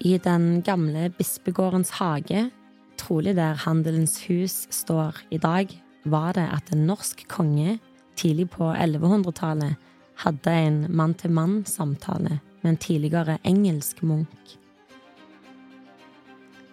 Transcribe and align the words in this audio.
I 0.00 0.16
den 0.16 0.62
gamle 0.64 1.10
bispegårdens 1.12 1.90
hage, 1.98 2.46
trolig 2.96 3.34
der 3.36 3.58
Handelens 3.66 4.14
hus 4.24 4.62
står 4.72 5.18
i 5.30 5.36
dag, 5.36 5.68
var 6.08 6.32
det 6.32 6.46
at 6.48 6.70
en 6.72 6.86
norsk 6.88 7.26
konge 7.28 7.74
tidlig 8.16 8.46
på 8.54 8.70
1100-tallet 8.72 9.76
hadde 10.24 10.54
en 10.56 10.78
mann-til-mann-samtale 10.88 12.38
med 12.62 12.70
en 12.70 12.78
tidligere 12.80 13.36
engelsk 13.44 14.00
munk. 14.02 14.54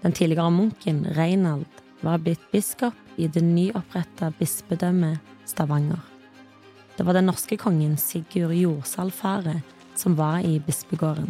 Den 0.04 0.16
tidligere 0.16 0.52
munken 0.52 1.04
Reinald 1.18 1.66
var 2.02 2.24
blitt 2.24 2.46
biskop 2.54 2.96
i 3.18 3.28
det 3.28 3.44
nyoppretta 3.44 4.30
bispedømmet 4.40 5.20
Stavanger. 5.46 6.00
Det 6.96 7.04
var 7.04 7.20
den 7.20 7.28
norske 7.28 7.58
kongen 7.60 7.98
Sigurd 8.00 8.56
Jordsalfaret 8.56 9.76
som 10.00 10.16
var 10.16 10.40
i 10.48 10.62
bispegården. 10.64 11.28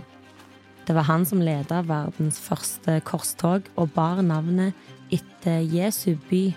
Det 0.88 0.96
var 0.96 1.04
han 1.04 1.26
som 1.28 1.42
leda 1.44 1.82
verdens 1.84 2.38
første 2.40 3.02
korstog 3.04 3.66
og 3.76 3.92
bar 3.92 4.22
navnet 4.24 4.72
etter 5.12 5.60
Jesu 5.60 6.16
by, 6.30 6.54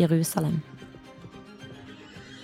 Jerusalem. 0.00 0.58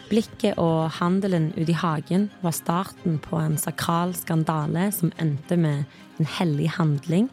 Blikket 0.06 0.61
og 0.62 0.92
handelen 1.01 1.48
ute 1.56 1.73
i 1.73 1.78
hagen 1.80 2.28
var 2.45 2.55
starten 2.55 3.19
på 3.19 3.41
en 3.41 3.59
sakral 3.59 4.15
skandale 4.15 4.91
som 4.95 5.11
endte 5.19 5.59
med 5.59 5.89
en 6.20 6.33
hellig 6.39 6.70
handling 6.77 7.27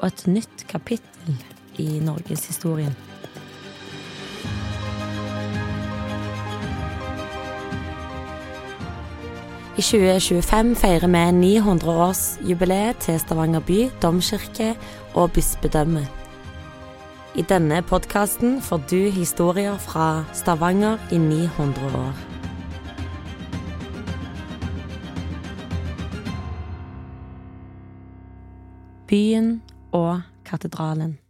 og 0.00 0.08
et 0.08 0.26
nytt 0.26 0.66
kapittel 0.66 1.38
i 1.78 2.00
norgeshistorien. 2.02 2.96
I 9.74 9.82
2025 9.82 10.76
feirer 10.78 11.10
vi 11.10 11.58
900-årsjubileet 11.58 13.00
til 13.02 13.16
Stavanger 13.18 13.60
by, 13.60 13.78
domkirke 14.02 14.76
og 15.14 15.32
bispedømme. 15.34 16.04
I 17.34 17.42
denne 17.42 17.80
podkasten 17.82 18.60
får 18.62 18.84
du 18.90 19.10
historier 19.10 19.74
fra 19.78 20.24
Stavanger 20.32 20.98
i 21.12 21.18
900 21.18 21.90
år. 21.98 22.14
Byen 29.10 29.62
og 29.92 30.20
katedralen. 30.44 31.23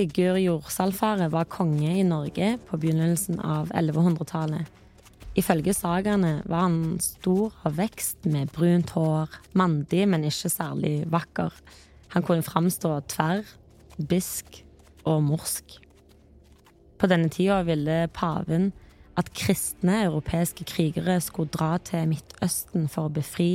Sigurd 0.00 0.40
Jordsalfaret 0.40 1.28
var 1.28 1.44
konge 1.52 1.90
i 1.92 2.04
Norge 2.06 2.54
på 2.70 2.78
begynnelsen 2.80 3.36
av 3.44 3.68
1100-tallet. 3.76 4.64
Ifølge 5.36 5.74
sagaene 5.76 6.38
var 6.48 6.62
han 6.64 6.94
stor 7.04 7.52
av 7.68 7.76
vekst 7.76 8.24
med 8.24 8.48
brunt 8.54 8.94
hår, 8.96 9.28
mandig, 9.52 10.06
men 10.08 10.24
ikke 10.24 10.48
særlig 10.54 10.94
vakker. 11.12 11.52
Han 12.14 12.24
kunne 12.24 12.46
framstå 12.46 12.94
tverr, 13.12 13.44
bisk 14.00 14.62
og 15.04 15.20
morsk. 15.26 15.76
På 16.96 17.10
denne 17.12 17.28
tida 17.28 17.60
ville 17.68 17.98
paven 18.16 18.70
at 19.20 19.28
kristne 19.36 19.98
europeiske 20.06 20.64
krigere 20.64 21.18
skulle 21.20 21.52
dra 21.52 21.74
til 21.84 22.08
Midtøsten 22.14 22.88
for 22.88 23.10
å 23.10 23.14
befri 23.20 23.50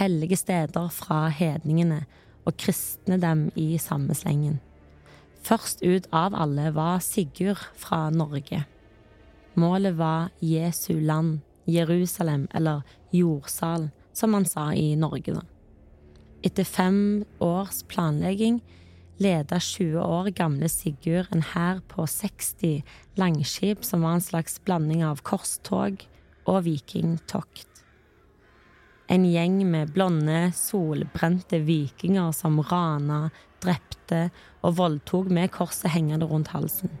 hellige 0.00 0.40
steder 0.46 0.88
fra 0.96 1.26
hedningene 1.28 2.06
og 2.48 2.56
kristne 2.56 3.20
dem 3.20 3.50
i 3.52 3.74
samme 3.76 4.16
slengen. 4.16 4.62
Først 5.40 5.82
ut 5.82 6.06
av 6.12 6.34
alle 6.36 6.70
var 6.76 7.00
Sigurd 7.04 7.62
fra 7.78 8.08
Norge. 8.12 8.64
Målet 9.54 9.96
var 9.98 10.28
Jesu 10.40 11.00
land, 11.00 11.40
Jerusalem, 11.66 12.46
eller 12.54 12.82
jordsal, 13.12 13.88
som 14.12 14.30
man 14.30 14.44
sa 14.44 14.70
i 14.72 14.94
Norge, 14.96 15.34
da. 15.34 15.42
Etter 16.44 16.64
fem 16.64 17.24
års 17.40 17.82
planlegging 17.88 18.60
leda 19.20 19.58
20 19.60 20.00
år 20.00 20.30
gamle 20.36 20.70
Sigurd 20.72 21.28
en 21.34 21.44
hær 21.52 21.82
på 21.88 22.06
60 22.08 22.80
langskip 23.20 23.84
som 23.84 24.06
var 24.06 24.16
en 24.16 24.24
slags 24.24 24.56
blanding 24.64 25.04
av 25.04 25.20
korstog 25.26 26.00
og 26.48 26.64
vikingtokt. 26.64 27.66
En 29.10 29.26
gjeng 29.26 29.58
med 29.66 29.90
blonde, 29.92 30.52
solbrente 30.54 31.58
vikinger 31.66 32.30
som 32.32 32.60
rana, 32.62 33.28
drepte 33.60 33.89
og 34.62 34.76
voldtok 34.78 35.30
med 35.30 35.52
korset 35.54 35.90
hengende 35.94 36.26
rundt 36.26 36.52
halsen. 36.54 36.92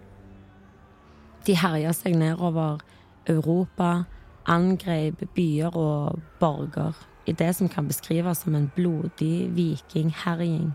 De 1.46 1.56
herja 1.56 1.92
seg 1.96 2.18
nedover 2.20 2.82
Europa, 3.28 4.04
angrep 4.50 5.22
byer 5.36 5.76
og 5.76 6.20
borger 6.40 6.96
i 7.28 7.32
det 7.36 7.52
som 7.56 7.68
kan 7.68 7.88
beskrives 7.88 8.42
som 8.44 8.56
en 8.56 8.70
blodig 8.76 9.50
vikingherjing. 9.56 10.72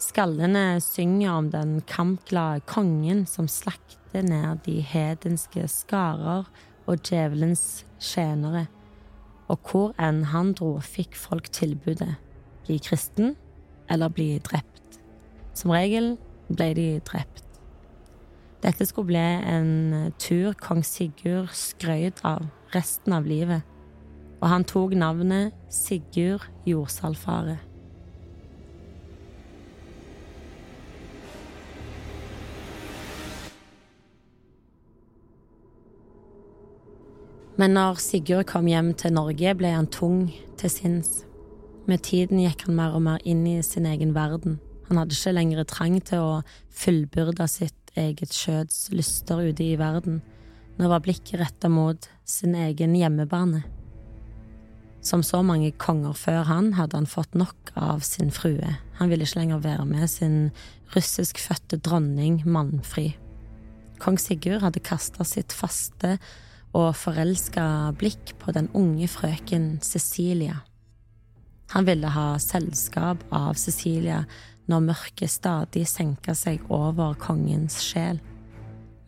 Skallene 0.00 0.80
synger 0.80 1.30
om 1.34 1.50
den 1.52 1.80
kampglade 1.86 2.64
kongen 2.66 3.26
som 3.28 3.48
slakter 3.48 4.24
ned 4.24 4.64
de 4.64 4.80
hedenske 4.80 5.66
skarer 5.68 6.48
og 6.86 7.02
djevelens 7.04 7.84
tjenere 8.00 8.66
og 9.50 9.58
hvor 9.66 9.94
enn 9.98 10.24
han 10.30 10.54
dro, 10.54 10.76
fikk 10.78 11.16
folk 11.18 11.50
tilbudet 11.54 12.14
bli 12.66 12.78
kristen 12.82 13.34
eller 13.90 14.12
bli 14.14 14.36
drept. 14.46 14.79
Som 15.60 15.74
regel 15.74 16.14
ble 16.48 16.72
de 16.72 16.86
drept. 17.04 17.44
Dette 18.64 18.86
skulle 18.88 19.10
bli 19.10 19.18
en 19.20 20.12
tur 20.18 20.54
kong 20.56 20.80
Sigurd 20.84 21.52
skrøt 21.52 22.22
av 22.24 22.46
resten 22.72 23.12
av 23.12 23.28
livet, 23.28 23.66
og 24.40 24.46
han 24.48 24.64
tok 24.64 24.94
navnet 24.96 25.52
Sigurd 25.68 26.46
Jordsalfare. 26.68 27.58
Men 37.60 37.76
når 37.76 38.00
Sigurd 38.00 38.48
kom 38.48 38.64
hjem 38.68 38.94
til 38.96 39.12
Norge, 39.12 39.52
ble 39.60 39.74
han 39.76 39.92
tung 39.92 40.30
til 40.56 40.72
sinns. 40.72 41.26
Med 41.84 42.00
tiden 42.08 42.40
gikk 42.40 42.64
han 42.64 42.80
mer 42.80 42.96
og 42.96 43.04
mer 43.04 43.20
inn 43.28 43.44
i 43.44 43.58
sin 43.60 43.84
egen 43.84 44.16
verden. 44.16 44.56
Han 44.90 44.98
hadde 44.98 45.14
ikke 45.14 45.32
lenger 45.36 45.66
trang 45.70 46.00
til 46.02 46.18
å 46.18 46.30
fullbyrde 46.74 47.46
sitt 47.46 47.92
eget 47.98 48.34
skjøds 48.34 48.88
lyster 48.90 49.38
ute 49.38 49.62
i 49.62 49.76
verden. 49.78 50.18
Nå 50.80 50.88
var 50.90 51.04
blikket 51.04 51.38
retta 51.38 51.70
mot 51.70 52.08
sin 52.26 52.56
egen 52.58 52.96
hjemmebane. 52.98 53.62
Som 55.00 55.22
så 55.24 55.44
mange 55.46 55.70
konger 55.78 56.16
før 56.18 56.42
han 56.50 56.72
hadde 56.74 56.98
han 56.98 57.06
fått 57.08 57.38
nok 57.38 57.70
av 57.78 58.02
sin 58.04 58.34
frue. 58.34 58.74
Han 58.98 59.12
ville 59.12 59.24
ikke 59.24 59.38
lenger 59.38 59.62
være 59.62 59.86
med 59.88 60.10
sin 60.10 60.36
russiskfødte 60.96 61.78
dronning 61.86 62.42
Mannfri. 62.44 63.12
Kong 64.02 64.18
Sigurd 64.18 64.64
hadde 64.66 64.82
kasta 64.82 65.22
sitt 65.28 65.54
faste 65.54 66.16
og 66.74 66.96
forelska 66.98 67.94
blikk 68.00 68.34
på 68.42 68.58
den 68.58 68.66
unge 68.74 69.06
frøken 69.10 69.76
Cecilia. 69.86 70.64
Han 71.70 71.86
ville 71.86 72.10
ha 72.10 72.34
selskap 72.42 73.22
av 73.30 73.54
Cecilia 73.54 74.24
når 74.70 74.84
mørket 74.86 75.32
stadig 75.32 75.86
senka 75.90 76.34
seg 76.38 76.62
over 76.70 77.16
kongens 77.18 77.80
sjel. 77.82 78.20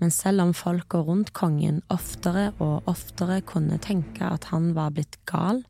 Men 0.02 0.10
selv 0.10 0.42
om 0.42 0.54
folka 0.56 0.98
rundt 1.06 1.30
kongen 1.38 1.78
oftere 1.94 2.50
og 2.58 2.88
oftere 2.90 3.38
kunne 3.46 3.78
tenke 3.78 4.26
at 4.26 4.48
han 4.50 4.72
var 4.74 4.90
blitt 4.96 5.20
gal, 5.30 5.62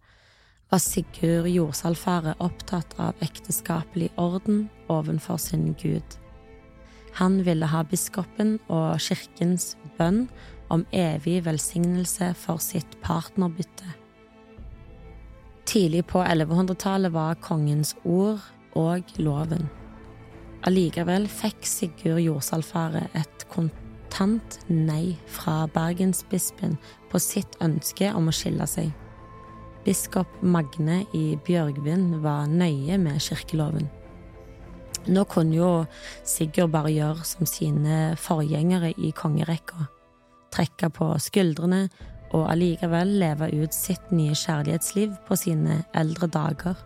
var 0.73 0.81
Sigurd 0.81 1.51
Jordsalfaret 1.53 2.41
opptatt 2.41 2.95
av 2.97 3.19
ekteskapelig 3.21 4.09
orden 4.17 4.71
ovenfor 4.89 5.37
sin 5.37 5.75
gud. 5.77 6.17
Han 7.21 7.43
ville 7.45 7.69
ha 7.69 7.83
biskopen 7.85 8.57
og 8.73 8.97
kirkens 9.05 9.75
bønn 9.99 10.25
om 10.73 10.87
evig 10.97 11.43
velsignelse 11.45 12.31
for 12.41 12.63
sitt 12.65 12.97
partnerbytte. 13.05 13.91
Tidlig 15.69 16.07
på 16.09 16.25
1100-tallet 16.25 17.13
var 17.13 17.37
kongens 17.45 17.93
ord 18.09 18.41
og 18.73 19.13
loven. 19.21 19.69
Allikevel 20.69 21.27
fikk 21.31 21.67
Sigurd 21.67 22.23
Jordsalfaret 22.23 23.15
et 23.19 23.47
kontant 23.51 24.59
nei 24.69 25.17
fra 25.27 25.65
bergensbispen 25.75 26.77
på 27.11 27.21
sitt 27.23 27.57
ønske 27.65 28.13
om 28.15 28.31
å 28.31 28.37
skille 28.37 28.69
seg. 28.71 28.93
Biskop 29.83 30.39
Magne 30.43 31.01
i 31.19 31.25
Bjørgvin 31.47 32.21
var 32.23 32.47
nøye 32.47 33.01
med 33.03 33.19
kirkeloven. 33.23 33.89
Nå 35.11 35.25
kunne 35.27 35.59
jo 35.59 35.73
Sigurd 36.23 36.71
bare 36.77 36.95
gjøre 36.95 37.27
som 37.27 37.49
sine 37.49 38.15
forgjengere 38.21 38.95
i 38.95 39.11
kongerekka 39.19 39.89
trekke 40.53 40.91
på 40.95 41.11
skuldrene 41.23 41.87
og 42.33 42.47
allikevel 42.49 43.17
leve 43.21 43.51
ut 43.61 43.75
sitt 43.77 44.13
nye 44.15 44.37
kjærlighetsliv 44.37 45.15
på 45.27 45.37
sine 45.39 45.83
eldre 45.99 46.29
dager. 46.33 46.77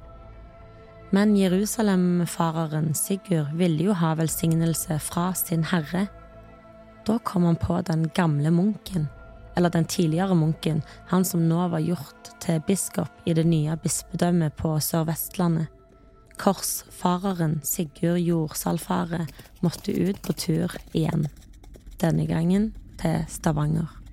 Men 1.11 1.37
Jerusalem-fareren 1.37 2.95
Sigurd 2.95 3.53
ville 3.55 3.85
jo 3.89 3.95
ha 3.95 4.15
velsignelse 4.19 4.99
fra 4.99 5.31
sin 5.35 5.65
herre. 5.71 6.07
Da 7.07 7.19
kom 7.23 7.45
han 7.47 7.57
på 7.57 7.79
den 7.87 8.09
gamle 8.15 8.51
munken, 8.51 9.07
eller 9.57 9.71
den 9.71 9.85
tidligere 9.85 10.35
munken, 10.35 10.83
han 11.07 11.25
som 11.25 11.47
nå 11.49 11.69
var 11.69 11.85
gjort 11.85 12.33
til 12.43 12.59
biskop 12.67 13.23
i 13.25 13.35
det 13.39 13.47
nye 13.47 13.77
bispedømmet 13.83 14.57
på 14.59 14.75
Sør-Vestlandet. 14.83 15.71
Korsfareren 16.37 17.61
Sigurd 17.65 18.21
Jordsalfaret 18.21 19.31
måtte 19.65 19.95
ut 19.95 20.19
på 20.23 20.35
tur 20.37 20.75
igjen, 20.93 21.29
denne 22.03 22.27
gangen 22.29 22.75
til 23.01 23.25
Stavanger. 23.31 24.06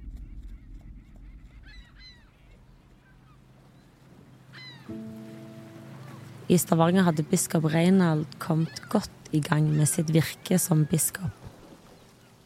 I 6.52 6.58
Stavanger 6.60 7.06
hadde 7.08 7.24
biskop 7.24 7.70
Reinald 7.72 8.26
kommet 8.44 8.82
godt 8.92 9.32
i 9.32 9.40
gang 9.40 9.70
med 9.72 9.88
sitt 9.88 10.12
virke 10.12 10.60
som 10.60 10.84
biskop. 10.90 11.32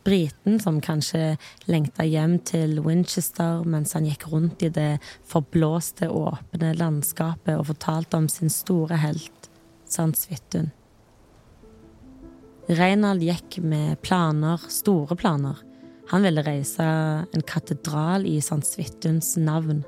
Briten 0.08 0.60
som 0.64 0.78
kanskje 0.80 1.36
lengta 1.68 2.06
hjem 2.08 2.38
til 2.48 2.78
Winchester 2.86 3.66
mens 3.68 3.92
han 3.98 4.06
gikk 4.08 4.28
rundt 4.32 4.64
i 4.64 4.70
det 4.72 5.02
forblåste, 5.28 6.08
åpne 6.08 6.72
landskapet 6.78 7.58
og 7.58 7.68
fortalte 7.74 8.22
om 8.22 8.30
sin 8.32 8.54
store 8.54 9.02
helt, 9.02 9.50
Sans 9.90 10.16
Svithun. 10.16 10.70
Reinald 12.68 13.24
gikk 13.24 13.60
med 13.64 13.98
planer, 14.04 14.62
store 14.72 15.16
planer. 15.20 15.60
Han 16.12 16.24
ville 16.24 16.44
reise 16.46 16.84
en 16.84 17.46
katedral 17.48 18.28
i 18.28 18.38
Sankt 18.44 18.70
Svithuns 18.70 19.34
navn, 19.40 19.82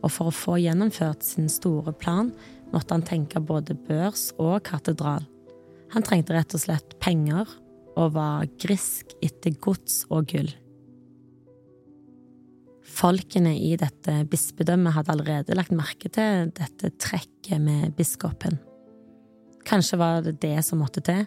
og 0.00 0.10
for 0.14 0.30
å 0.30 0.34
få 0.34 0.56
gjennomført 0.62 1.26
sin 1.26 1.50
store 1.52 1.92
plan 1.94 2.32
måtte 2.74 2.94
han 2.94 3.06
tenke 3.06 3.42
både 3.42 3.76
børs 3.88 4.30
og 4.38 4.62
katedral. 4.66 5.26
Han 5.94 6.06
trengte 6.06 6.36
rett 6.36 6.54
og 6.54 6.62
slett 6.62 6.96
penger 7.02 7.48
og 7.98 8.14
var 8.14 8.48
grisk 8.62 9.14
etter 9.24 9.54
gods 9.62 10.04
og 10.10 10.30
gull. 10.30 10.50
Folkene 12.90 13.54
i 13.58 13.74
dette 13.78 14.16
bispedømmet 14.30 14.94
hadde 14.96 15.14
allerede 15.14 15.56
lagt 15.56 15.74
merke 15.74 16.10
til 16.12 16.50
dette 16.56 16.92
trekket 17.00 17.62
med 17.62 17.94
biskopen. 17.98 18.58
Kanskje 19.66 19.98
var 20.00 20.24
det 20.24 20.38
det 20.42 20.58
som 20.66 20.82
måtte 20.82 21.02
til. 21.04 21.26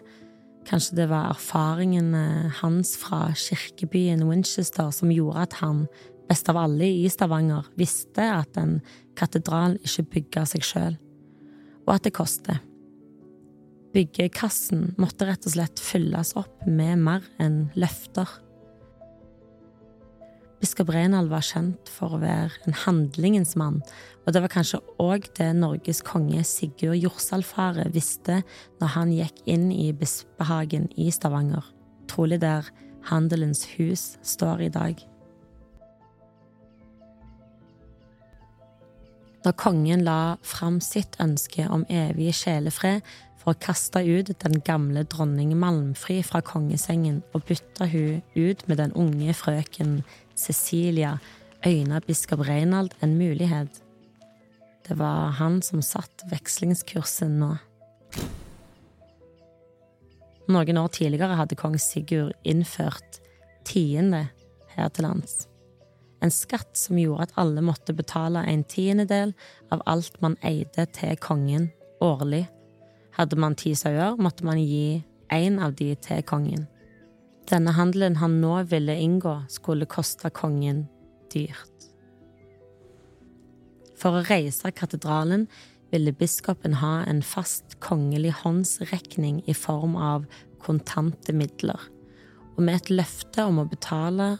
Kanskje 0.68 0.98
det 1.02 1.08
var 1.10 1.32
erfaringene 1.32 2.50
hans 2.60 2.94
fra 3.00 3.26
kirkebyen 3.36 4.24
Winchester 4.28 4.92
som 4.94 5.12
gjorde 5.12 5.48
at 5.48 5.56
han, 5.60 5.86
best 6.28 6.48
av 6.48 6.60
alle 6.62 6.88
i 6.88 7.08
Stavanger, 7.12 7.66
visste 7.76 8.24
at 8.32 8.56
en 8.60 8.78
katedral 9.18 9.76
ikke 9.84 10.08
bygga 10.16 10.46
seg 10.48 10.64
sjøl 10.64 10.94
og 11.86 11.96
at 11.96 12.06
det 12.06 12.14
koster. 12.16 12.60
Byggekassen 13.94 14.94
måtte 14.98 15.28
rett 15.28 15.46
og 15.46 15.54
slett 15.54 15.82
fylles 15.82 16.34
opp 16.38 16.64
med 16.66 16.98
mer 17.04 17.26
enn 17.42 17.68
løfter. 17.78 18.26
Biskop 20.64 20.90
Renald 20.94 21.28
var 21.28 21.44
kjent 21.44 21.90
for 21.92 22.16
å 22.16 22.22
være 22.22 22.64
en 22.64 22.76
handlingens 22.86 23.52
mann, 23.60 23.82
og 24.24 24.32
det 24.32 24.40
var 24.40 24.52
kanskje 24.54 24.80
òg 25.02 25.28
det 25.36 25.50
Norges 25.58 26.00
konge 26.06 26.40
Sigurd 26.48 26.96
Jorsalfaret 27.02 27.92
visste 27.94 28.40
når 28.80 28.94
han 28.96 29.12
gikk 29.12 29.42
inn 29.50 29.68
i 29.74 29.90
bispehagen 29.92 30.88
i 30.96 31.10
Stavanger, 31.12 31.66
trolig 32.10 32.40
der 32.42 32.70
Handelens 33.10 33.66
hus 33.76 34.14
står 34.24 34.70
i 34.70 34.72
dag. 34.72 35.04
Når 39.44 39.56
kongen 39.60 40.04
la 40.06 40.36
fram 40.44 40.80
sitt 40.80 41.18
ønske 41.20 41.66
om 41.68 41.84
evig 41.92 42.32
sjelefred 42.38 43.04
for 43.40 43.52
å 43.52 43.60
kaste 43.60 44.00
ut 44.00 44.32
den 44.40 44.60
gamle 44.64 45.04
dronning 45.04 45.52
Malmfri 45.60 46.22
fra 46.24 46.40
kongesengen 46.44 47.20
og 47.36 47.44
bytte 47.50 47.90
hun 47.92 48.22
ut 48.34 48.64
med 48.70 48.80
den 48.80 48.94
unge 48.96 49.36
frøken 49.36 49.98
Cecilia, 50.34 51.18
øyna 51.66 52.00
biskop 52.06 52.46
Reinald 52.48 52.96
en 53.04 53.18
mulighet. 53.20 53.82
Det 54.88 54.96
var 54.98 55.36
han 55.38 55.60
som 55.64 55.84
satt 55.84 56.24
vekslingskursen 56.32 57.38
nå. 57.40 57.52
Noen 60.48 60.80
år 60.80 60.92
tidligere 60.92 61.36
hadde 61.38 61.56
kong 61.56 61.76
Sigurd 61.80 62.32
innført 62.44 63.20
tiende 63.64 64.26
her 64.74 64.90
til 64.92 65.08
lands 65.08 65.44
en 66.24 66.32
skatt 66.32 66.76
som 66.78 66.98
gjorde 66.98 67.28
at 67.28 67.34
alle 67.40 67.62
måtte 67.64 67.94
betale 67.96 68.44
en 68.48 68.64
tiendedel 68.64 69.34
av 69.74 69.82
alt 69.90 70.16
man 70.24 70.38
eide 70.42 70.86
til 70.96 71.18
kongen 71.20 71.68
årlig. 72.04 72.46
Hadde 73.14 73.38
man 73.38 73.56
ti 73.58 73.74
sauer, 73.78 74.16
måtte 74.16 74.46
man 74.46 74.58
gi 74.58 75.04
én 75.32 75.60
av 75.62 75.76
de 75.78 75.92
til 75.94 76.22
kongen. 76.26 76.66
Denne 77.50 77.74
handelen 77.76 78.16
han 78.22 78.40
nå 78.40 78.56
ville 78.70 78.96
inngå, 78.96 79.36
skulle 79.52 79.88
koste 79.90 80.30
kongen 80.32 80.86
dyrt. 81.34 81.90
For 84.00 84.18
å 84.18 84.24
reise 84.26 84.72
katedralen 84.74 85.46
ville 85.92 86.14
biskopen 86.16 86.80
ha 86.80 87.02
en 87.06 87.22
fast 87.22 87.76
kongelig 87.84 88.32
håndsrekning 88.40 89.42
i 89.46 89.54
form 89.54 89.94
av 89.96 90.24
kontante 90.64 91.36
midler, 91.36 91.78
og 92.56 92.64
med 92.64 92.80
et 92.80 92.90
løfte 92.90 93.44
om 93.44 93.60
å 93.60 93.68
betale 93.68 94.34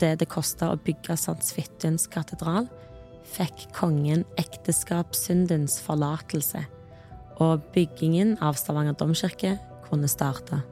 det 0.00 0.18
det 0.20 0.28
kosta 0.30 0.70
å 0.72 0.80
bygge 0.80 1.16
St. 1.18 1.36
Svithuns 1.44 2.06
katedral, 2.10 2.68
fikk 3.34 3.68
kongen 3.74 4.24
ekteskapssyndens 4.40 5.80
forlatelse, 5.82 6.64
og 7.42 7.64
byggingen 7.74 8.36
av 8.44 8.58
Stavanger 8.60 8.96
domkirke 8.98 9.56
kunne 9.88 10.10
starte. 10.10 10.62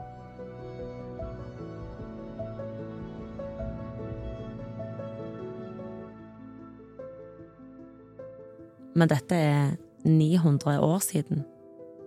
Men 8.95 9.09
dette 9.09 9.35
er 9.35 9.77
900 10.05 10.81
år 10.85 10.99
siden. 10.99 11.45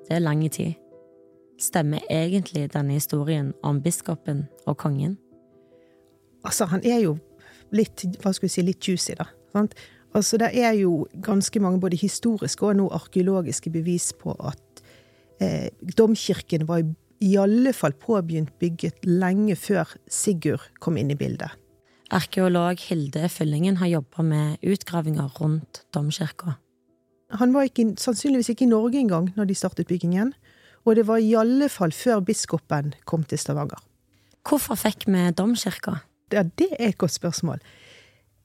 Det 0.08 0.16
er 0.16 0.20
lang 0.20 0.52
tid. 0.52 0.76
Stemmer 1.60 2.00
egentlig 2.12 2.68
denne 2.74 2.94
historien 2.94 3.54
om 3.64 3.82
biskopen 3.82 4.46
og 4.68 4.78
kongen? 4.78 5.18
Altså, 6.46 6.68
han 6.72 6.84
er 6.86 7.02
jo 7.04 7.18
litt, 7.76 8.06
hva 8.22 8.34
skal 8.36 8.48
vi 8.48 8.54
si, 8.54 8.64
litt 8.66 8.86
juicy, 8.86 9.16
da. 9.18 9.28
Sant? 9.56 9.76
Altså, 10.16 10.40
det 10.40 10.52
er 10.56 10.78
jo 10.80 11.06
ganske 11.26 11.60
mange 11.60 11.82
både 11.84 12.00
historiske 12.00 12.64
og 12.64 12.78
nå 12.80 12.88
arkeologiske 12.96 13.72
bevis 13.74 14.12
på 14.16 14.36
at 14.48 14.84
eh, 15.44 15.68
domkirken 15.98 16.68
var 16.70 16.86
i 17.24 17.36
alle 17.40 17.74
fall 17.76 17.96
påbegynt 18.00 18.54
bygget 18.62 19.08
lenge 19.08 19.56
før 19.60 19.90
Sigurd 20.12 20.70
kom 20.84 21.00
inn 21.00 21.12
i 21.12 21.20
bildet. 21.20 21.52
Arkeolog 22.14 22.80
Hilde 22.86 23.28
Fyllingen 23.34 23.80
har 23.82 23.90
jobba 23.90 24.24
med 24.24 24.64
utgravinger 24.64 25.32
rundt 25.40 25.84
domkirka. 25.96 26.60
Han 27.34 27.56
var 27.56 27.68
ikke, 27.68 27.96
sannsynligvis 28.00 28.52
ikke 28.54 28.68
i 28.68 28.72
Norge 28.72 29.02
engang 29.02 29.32
når 29.36 29.50
de 29.50 29.58
startet 29.58 29.90
byggingen, 29.90 30.36
og 30.86 30.96
det 30.96 31.08
var 31.08 31.18
i 31.18 31.34
alle 31.36 31.68
fall 31.74 31.92
før 31.96 32.22
biskopen 32.24 32.94
kom 33.10 33.26
til 33.26 33.42
Stavanger. 33.42 33.82
Hvorfor 34.46 34.78
fikk 34.78 35.08
vi 35.10 35.32
domkirka? 35.34 35.98
Ja, 36.34 36.44
det 36.44 36.72
er 36.80 36.90
et 36.90 36.98
godt 36.98 37.16
spørsmål. 37.16 37.62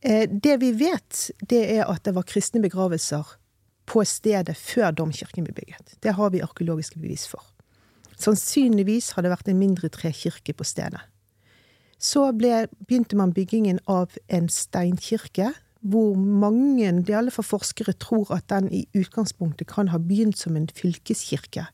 Eh, 0.02 0.28
det 0.28 0.60
vi 0.60 0.72
vet, 0.72 1.30
det 1.48 1.62
er 1.76 1.86
at 1.88 2.04
det 2.04 2.14
var 2.16 2.28
kristne 2.28 2.62
begravelser 2.64 3.36
på 3.90 4.04
stedet 4.06 4.56
før 4.56 4.92
domkirken 4.94 5.46
ble 5.46 5.54
bygget. 5.56 5.96
Det 6.02 6.14
har 6.16 6.30
vi 6.30 6.42
arkeologiske 6.44 7.00
bevis 7.00 7.26
for. 7.28 7.42
Sannsynligvis 8.20 9.14
har 9.16 9.24
det 9.24 9.32
vært 9.32 9.48
en 9.48 9.58
mindre 9.60 9.88
trekirke 9.92 10.54
på 10.56 10.66
stedet. 10.68 11.00
Så 12.00 12.30
ble, 12.32 12.66
begynte 12.88 13.16
man 13.16 13.34
byggingen 13.36 13.80
av 13.88 14.14
en 14.32 14.48
steinkirke, 14.48 15.50
hvor 15.80 16.16
mange, 16.16 16.84
i 16.84 17.16
alle 17.16 17.32
fall 17.32 17.46
forskere, 17.48 17.96
tror 17.96 18.32
at 18.36 18.48
den 18.52 18.68
i 18.72 18.84
utgangspunktet 18.96 19.68
kan 19.68 19.88
ha 19.92 20.00
begynt 20.00 20.38
som 20.40 20.56
en 20.56 20.68
fylkeskirke, 20.68 21.66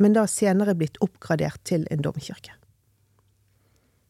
men 0.00 0.16
da 0.16 0.24
senere 0.28 0.76
blitt 0.78 1.00
oppgradert 1.04 1.60
til 1.68 1.84
en 1.92 2.04
domkirke. 2.04 2.54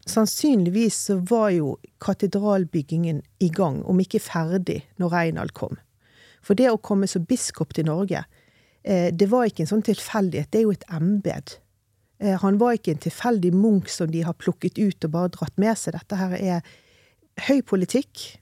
Sannsynligvis 0.08 0.96
så 1.04 1.18
var 1.28 1.50
jo 1.52 1.76
katedralbyggingen 2.00 3.22
i 3.44 3.48
gang, 3.52 3.82
om 3.84 4.00
ikke 4.00 4.22
ferdig, 4.24 4.80
når 4.96 5.12
Reinald 5.12 5.52
kom. 5.56 5.76
For 6.44 6.56
det 6.56 6.70
å 6.72 6.80
komme 6.80 7.08
som 7.10 7.26
biskop 7.28 7.74
til 7.76 7.88
Norge, 7.90 8.24
eh, 8.84 9.12
det 9.12 9.28
var 9.28 9.48
ikke 9.48 9.66
en 9.66 9.72
sånn 9.74 9.84
tilfeldighet, 9.84 10.50
det 10.50 10.62
er 10.62 10.66
jo 10.66 10.76
et 10.76 10.88
embed. 10.88 11.58
Eh, 12.20 12.38
han 12.40 12.58
var 12.58 12.78
ikke 12.78 12.96
en 12.96 13.04
tilfeldig 13.04 13.52
munk 13.54 13.88
som 13.92 14.10
de 14.10 14.24
har 14.24 14.38
plukket 14.38 14.78
ut 14.78 15.04
og 15.04 15.10
bare 15.10 15.34
dratt 15.36 15.56
med 15.60 15.76
seg. 15.78 15.94
Dette 15.98 16.16
her 16.16 16.34
er 16.38 16.62
høy 17.48 17.60
politikk, 17.62 18.40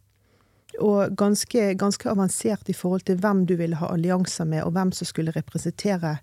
og 0.81 1.15
ganske, 1.17 1.75
ganske 1.75 2.09
avansert 2.11 2.69
i 2.69 2.77
forhold 2.77 3.07
til 3.09 3.21
hvem 3.21 3.47
du 3.49 3.57
ville 3.57 3.79
ha 3.81 3.93
allianser 3.95 4.45
med, 4.49 4.63
og 4.65 4.75
hvem 4.77 4.93
som 4.93 5.09
skulle 5.09 5.35
representere 5.35 6.19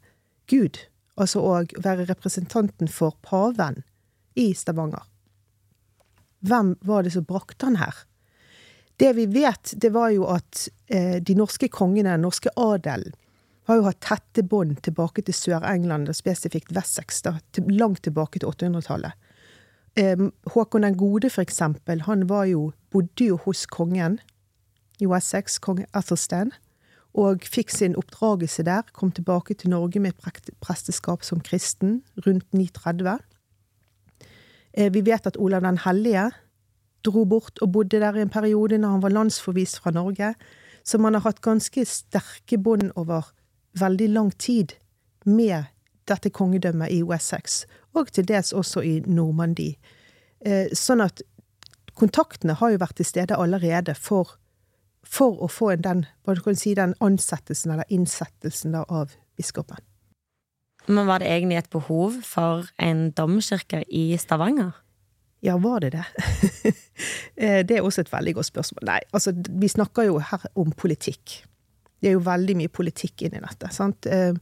Gud. 0.48 0.78
Altså 1.18 1.42
å 1.42 1.64
være 1.82 2.08
representanten 2.10 2.88
for 2.90 3.18
paven 3.26 3.84
i 4.36 4.54
Stavanger. 4.58 5.04
Hvem 6.44 6.76
var 6.84 7.04
det 7.04 7.14
som 7.16 7.26
brakte 7.28 7.70
han 7.70 7.80
her? 7.80 8.04
Det 9.00 9.14
vi 9.18 9.26
vet, 9.26 9.74
det 9.82 9.90
var 9.96 10.12
jo 10.14 10.28
at 10.30 10.68
eh, 10.88 11.18
de 11.24 11.36
norske 11.36 11.70
kongene, 11.74 12.12
den 12.14 12.26
norske 12.28 12.52
adelen, 12.60 13.16
har 13.68 13.80
jo 13.80 13.86
hatt 13.88 14.02
tette 14.04 14.44
bånd 14.44 14.82
tilbake 14.84 15.24
til 15.24 15.36
Sør-England, 15.36 16.10
og 16.12 16.18
spesifikt 16.18 16.74
Wessex, 16.76 17.22
da, 17.24 17.38
til, 17.56 17.70
langt 17.80 18.04
tilbake 18.04 18.42
til 18.42 18.52
800-tallet. 18.52 19.16
Håkon 20.52 20.84
den 20.84 20.98
gode, 20.98 21.30
for 21.30 21.46
eksempel, 21.46 22.02
han 22.10 22.26
jo, 22.50 22.72
bodde 22.92 23.30
jo 23.30 23.38
hos 23.46 23.66
kongen 23.66 24.20
i 25.00 25.08
Wessex, 25.08 25.60
kong 25.62 25.86
Athelstan, 25.94 26.52
og 27.14 27.46
fikk 27.46 27.70
sin 27.70 27.96
oppdragelse 27.96 28.66
der. 28.66 28.82
Kom 28.92 29.12
tilbake 29.12 29.54
til 29.54 29.70
Norge 29.70 30.02
med 30.02 30.18
presteskap 30.60 31.24
som 31.24 31.40
kristen 31.40 32.02
rundt 32.26 32.48
930. 32.54 33.20
Eh, 34.74 34.92
vi 34.92 35.01
vet 35.01 35.27
at 35.27 35.38
Olav 35.38 35.62
den 35.62 35.77
hellige 35.86 36.32
dro 37.06 37.25
bort 37.25 37.60
og 37.62 37.72
bodde 37.72 38.00
der 38.00 38.15
i 38.15 38.24
en 38.24 38.32
periode 38.32 38.77
når 38.77 38.89
han 38.89 39.03
var 39.03 39.15
landsforvist 39.15 39.80
fra 39.80 39.92
Norge. 39.92 40.34
Så 40.84 40.98
man 40.98 41.13
har 41.13 41.22
hatt 41.27 41.42
ganske 41.42 41.86
sterke 41.86 42.58
bånd 42.58 42.92
over 42.96 43.32
veldig 43.80 44.10
lang 44.10 44.32
tid 44.39 44.75
med 45.25 45.70
dette 46.08 46.30
kongedømmet 46.30 46.92
i 46.92 47.03
Wessex, 47.03 47.63
og 47.94 48.12
til 48.12 48.27
dels 48.27 48.51
også 48.53 48.82
i 48.84 48.98
Normandie. 49.08 49.77
Eh, 50.46 50.68
sånn 50.75 51.01
at 51.01 51.22
kontaktene 51.96 52.58
har 52.60 52.74
jo 52.74 52.82
vært 52.82 52.98
til 53.00 53.08
stede 53.08 53.38
allerede 53.39 53.96
for, 53.96 54.36
for 55.03 55.39
å 55.39 55.48
få 55.48 55.75
den, 55.80 56.06
si, 56.56 56.75
den 56.75 56.98
ansettelsen 57.00 57.72
eller 57.72 57.88
innsettelsen 57.89 58.75
av 58.84 59.15
biskopen. 59.38 59.80
Men 60.88 61.08
var 61.08 61.24
det 61.24 61.30
egentlig 61.32 61.58
et 61.58 61.70
behov 61.72 62.20
for 62.28 62.68
en 62.82 63.12
domkirke 63.16 63.84
i 63.88 64.18
Stavanger? 64.20 64.74
Ja, 65.44 65.58
var 65.58 65.80
det 65.80 65.90
det? 65.98 66.06
Eh, 67.36 67.66
det 67.66 67.80
er 67.80 67.82
også 67.82 68.04
et 68.04 68.12
veldig 68.13 68.36
godt 68.38 68.46
spørsmål. 68.46 68.84
Nei, 68.86 69.00
altså, 69.18 69.32
vi 69.34 69.68
snakker 69.68 70.06
jo 70.06 70.20
her 70.22 70.44
om 70.62 70.70
politikk. 70.78 71.40
Det 71.98 72.12
er 72.12 72.13
jo 72.13 72.22
veldig 72.22 72.56
mye 72.60 72.70
politikk 72.70 73.24
inni 73.25 73.42
dette, 73.42 73.72
sant. 73.74 74.06
Eh, 74.06 74.38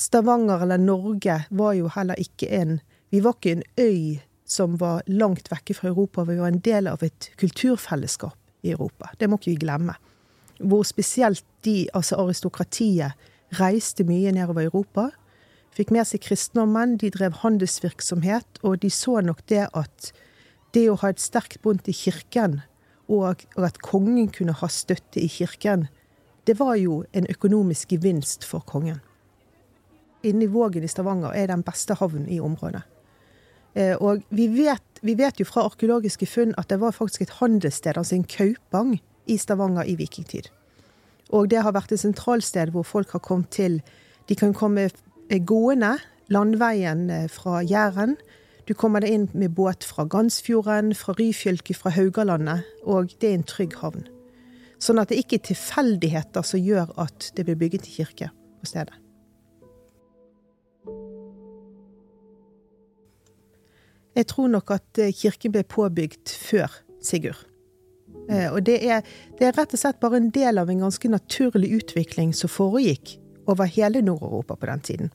Stavanger 0.00 0.64
eller 0.64 0.80
Norge 0.80 1.36
var 1.50 1.74
jo 1.76 1.90
heller 1.92 2.18
ikke 2.18 2.48
en 2.48 2.80
Vi 3.12 3.20
var 3.20 3.36
ikke 3.36 3.52
en 3.52 3.62
øy 3.76 4.22
som 4.48 4.78
var 4.80 5.02
langt 5.06 5.50
vekke 5.52 5.74
fra 5.76 5.90
Europa. 5.90 6.24
Vi 6.24 6.38
var 6.40 6.48
en 6.48 6.62
del 6.64 6.88
av 6.88 7.02
et 7.04 7.28
kulturfellesskap 7.36 8.64
i 8.64 8.72
Europa. 8.72 9.10
Det 9.20 9.28
må 9.28 9.36
ikke 9.36 9.52
vi 9.52 9.60
glemme. 9.66 9.94
Hvor 10.58 10.82
spesielt 10.88 11.44
de, 11.64 11.90
altså 11.92 12.16
aristokratiet, 12.16 13.12
reiste 13.60 14.08
mye 14.08 14.32
nedover 14.32 14.64
Europa 14.64 15.10
fikk 15.76 15.92
med 15.94 16.08
seg 16.08 16.22
kristendommen, 16.24 16.98
de 17.00 17.10
drev 17.12 17.38
handelsvirksomhet, 17.42 18.60
og 18.62 18.82
de 18.82 18.90
så 18.92 19.20
nok 19.24 19.40
det 19.50 19.66
at 19.72 20.12
det 20.76 20.88
å 20.90 20.98
ha 21.00 21.12
et 21.12 21.20
sterkt 21.20 21.60
bånd 21.64 21.82
til 21.86 21.96
kirken, 21.96 22.60
og 23.12 23.42
at 23.60 23.80
kongen 23.84 24.30
kunne 24.32 24.54
ha 24.56 24.68
støtte 24.72 25.20
i 25.20 25.28
kirken, 25.28 25.88
det 26.48 26.56
var 26.58 26.76
jo 26.80 27.02
en 27.12 27.28
økonomisk 27.30 27.92
gevinst 27.94 28.46
for 28.48 28.64
kongen. 28.66 29.00
Inne 30.26 30.46
i 30.46 30.50
Vågen 30.50 30.84
i 30.86 30.90
Stavanger 30.90 31.34
er 31.34 31.50
den 31.50 31.64
beste 31.66 31.96
havnen 31.98 32.28
i 32.30 32.40
området. 32.42 32.82
Eh, 33.74 33.94
og 33.96 34.22
vi 34.28 34.48
vet, 34.52 35.00
vi 35.02 35.14
vet, 35.18 35.40
jo 35.40 35.46
fra 35.48 35.64
arkeologiske 35.66 36.26
funn 36.28 36.52
at 36.60 36.68
det 36.70 36.80
var 36.82 36.94
faktisk 36.94 37.24
et 37.24 37.36
handelssted, 37.40 37.96
altså 37.96 38.18
en 38.18 38.28
kaupang, 38.28 38.98
i 39.30 39.36
Stavanger 39.38 39.86
i 39.86 39.94
vikingtid. 39.94 40.48
Og 41.30 41.46
det 41.50 41.62
har 41.62 41.74
vært 41.74 41.92
et 41.94 42.02
sentralsted 42.02 42.72
hvor 42.74 42.82
folk 42.82 43.12
har 43.14 43.22
kommet 43.22 43.52
til 43.54 43.80
De 44.28 44.34
kan 44.38 44.52
komme 44.54 44.88
gående 45.40 45.96
landveien 46.32 47.10
eh, 47.10 47.28
fra 47.28 47.62
Jæren. 47.62 48.16
Du 48.68 48.74
kommer 48.74 49.02
deg 49.02 49.12
inn 49.14 49.28
med 49.34 49.54
båt 49.56 49.84
fra 49.84 50.04
Gansfjorden, 50.04 50.94
fra 50.94 51.14
Ryfylke, 51.18 51.74
fra 51.74 51.90
Haugalandet, 51.90 52.66
og 52.84 53.14
det 53.20 53.30
er 53.30 53.38
en 53.40 53.46
trygg 53.48 53.76
havn. 53.82 54.06
Sånn 54.82 55.00
at 55.02 55.10
det 55.10 55.20
ikke 55.22 55.38
er 55.38 55.46
tilfeldigheter 55.50 56.46
som 56.46 56.62
gjør 56.62 56.92
at 57.00 57.30
det 57.36 57.46
blir 57.46 57.58
bygget 57.58 57.86
kirke 57.86 58.30
på 58.60 58.70
stedet. 58.70 58.98
Jeg 64.12 64.28
tror 64.28 64.50
nok 64.52 64.74
at 64.74 65.00
eh, 65.00 65.14
kirken 65.16 65.54
ble 65.54 65.64
påbygd 65.64 66.34
før 66.36 66.74
Sigurd. 67.02 67.48
Eh, 68.28 68.52
og 68.52 68.60
det 68.66 68.76
er, 68.84 69.00
det 69.38 69.48
er 69.48 69.56
rett 69.56 69.72
og 69.74 69.80
slett 69.80 69.98
bare 70.02 70.20
en 70.20 70.30
del 70.34 70.60
av 70.60 70.70
en 70.70 70.84
ganske 70.84 71.08
naturlig 71.10 71.72
utvikling 71.80 72.34
som 72.36 72.52
foregikk 72.52 73.16
over 73.50 73.66
hele 73.66 74.04
Nord-Europa 74.04 74.54
på 74.60 74.68
den 74.68 74.84
tiden 74.86 75.10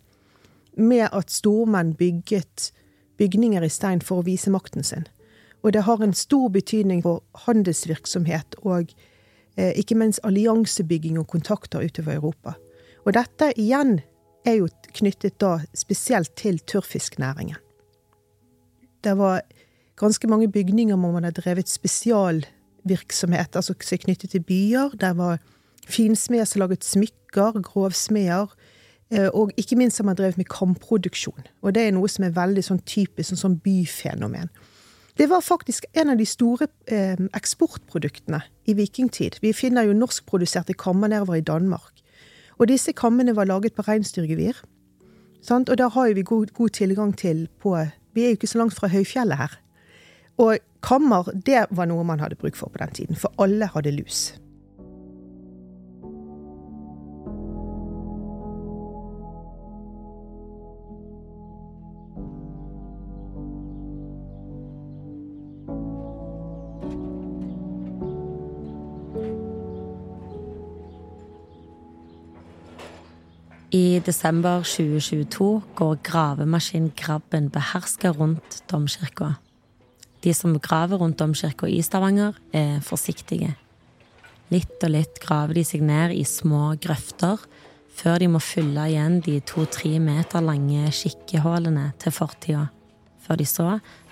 med 0.77 1.10
at 1.12 1.31
stormenn 1.31 1.96
bygget 1.98 2.72
bygninger 3.17 3.63
i 3.65 3.69
stein 3.69 4.01
for 4.01 4.22
å 4.22 4.27
vise 4.27 4.51
makten 4.53 4.86
sin. 4.86 5.07
Og 5.65 5.74
det 5.74 5.84
har 5.88 6.01
en 6.03 6.13
stor 6.13 6.50
betydning 6.53 7.01
for 7.03 7.24
handelsvirksomhet 7.48 8.60
og 8.62 8.93
eh, 9.57 9.74
ikke 9.79 9.98
minst 9.98 10.22
alliansebygging 10.24 11.17
og 11.19 11.27
kontakter 11.34 11.84
utover 11.84 12.19
Europa. 12.19 12.53
Og 13.05 13.15
dette 13.17 13.51
igjen 13.57 14.00
er 14.48 14.60
jo 14.62 14.69
knyttet 14.96 15.39
da 15.41 15.57
spesielt 15.75 16.36
til 16.39 16.60
tørrfisknæringen. 16.60 17.57
Det 19.03 19.17
var 19.17 19.41
ganske 19.98 20.27
mange 20.27 20.51
bygninger 20.51 20.96
hvor 20.96 21.12
man 21.12 21.24
har 21.24 21.36
drevet 21.36 21.69
spesialvirksomhet, 21.69 23.55
altså 23.55 23.74
knyttet 23.74 24.29
til 24.29 24.43
byer. 24.43 24.93
Det 25.00 25.17
var 25.17 25.39
finsmeder 25.88 26.46
som 26.46 26.60
laget 26.60 26.86
smykker, 26.86 27.62
grovsmeder 27.62 28.53
og 29.07 29.53
ikke 29.55 29.77
minst 29.79 30.01
har 30.01 30.07
man 30.09 30.17
drevet 30.19 30.35
med 30.35 30.49
kamproduksjon. 30.51 31.45
Og 31.63 31.75
det 31.75 31.85
er 31.87 31.93
noe 31.95 32.09
som 32.11 32.25
er 32.27 32.33
veldig 32.35 32.63
sånn 32.65 32.81
typisk 32.83 33.29
sånn, 33.29 33.39
sånn 33.39 33.59
byfenomen. 33.63 34.51
Det 35.17 35.29
var 35.29 35.41
faktisk 35.41 35.85
en 35.97 36.11
av 36.13 36.19
de 36.19 36.25
store 36.29 36.67
eh, 36.93 37.17
eksportproduktene 37.33 38.41
i 38.69 38.75
vikingtid. 38.77 39.39
Vi 39.41 39.53
finner 39.55 39.87
jo 39.87 39.95
norskproduserte 39.97 40.75
kammer 40.77 41.09
nedover 41.09 41.39
i 41.39 41.45
Danmark. 41.45 42.03
Og 42.57 42.69
disse 42.69 42.93
kammene 42.93 43.33
var 43.37 43.49
laget 43.49 43.73
på 43.73 43.85
reinsdyrgevir. 43.87 44.59
Og 45.49 45.77
da 45.79 45.87
har 45.93 46.13
vi 46.13 46.21
god, 46.21 46.53
god, 46.53 46.69
tilgang 46.69 47.15
til 47.17 47.47
på 47.61 47.77
Vi 48.13 48.23
er 48.23 48.33
jo 48.33 48.37
ikke 48.37 48.49
så 48.49 48.57
langt 48.57 48.73
fra 48.73 48.89
høyfjellet 48.89 49.37
her. 49.37 49.57
Og 50.37 50.57
kammer, 50.81 51.29
det 51.45 51.65
var 51.71 51.85
noe 51.85 52.03
man 52.03 52.19
hadde 52.19 52.35
bruk 52.35 52.55
for 52.55 52.69
på 52.69 52.77
den 52.81 52.93
tiden, 52.93 53.15
for 53.15 53.33
alle 53.41 53.69
hadde 53.73 53.93
lus. 53.93 54.33
I 73.77 74.00
desember 74.05 74.63
2022 74.63 75.62
går 75.75 75.98
gravemaskin 76.03 76.91
Grabben 76.96 77.50
beherska 77.50 78.10
rundt 78.15 78.63
domkirka. 78.72 79.36
De 80.24 80.34
som 80.34 80.55
graver 80.60 80.98
rundt 80.98 81.19
domkirka 81.19 81.67
i 81.67 81.81
Stavanger, 81.81 82.38
er 82.53 82.79
forsiktige. 82.81 83.51
Litt 84.50 84.81
og 84.81 84.93
litt 84.93 85.19
graver 85.22 85.60
de 85.60 85.65
seg 85.67 85.84
ned 85.86 86.15
i 86.15 86.24
små 86.25 86.72
grøfter 86.81 87.43
før 87.98 88.22
de 88.22 88.29
må 88.31 88.41
fylle 88.41 88.86
igjen 88.88 89.19
de 89.25 89.36
to-tre 89.46 89.98
meter 90.01 90.46
lange 90.46 90.88
skikkehullene 90.93 91.91
til 92.01 92.15
fortida, 92.15 92.63
før 93.25 93.41
de 93.41 93.48
så 93.50 93.67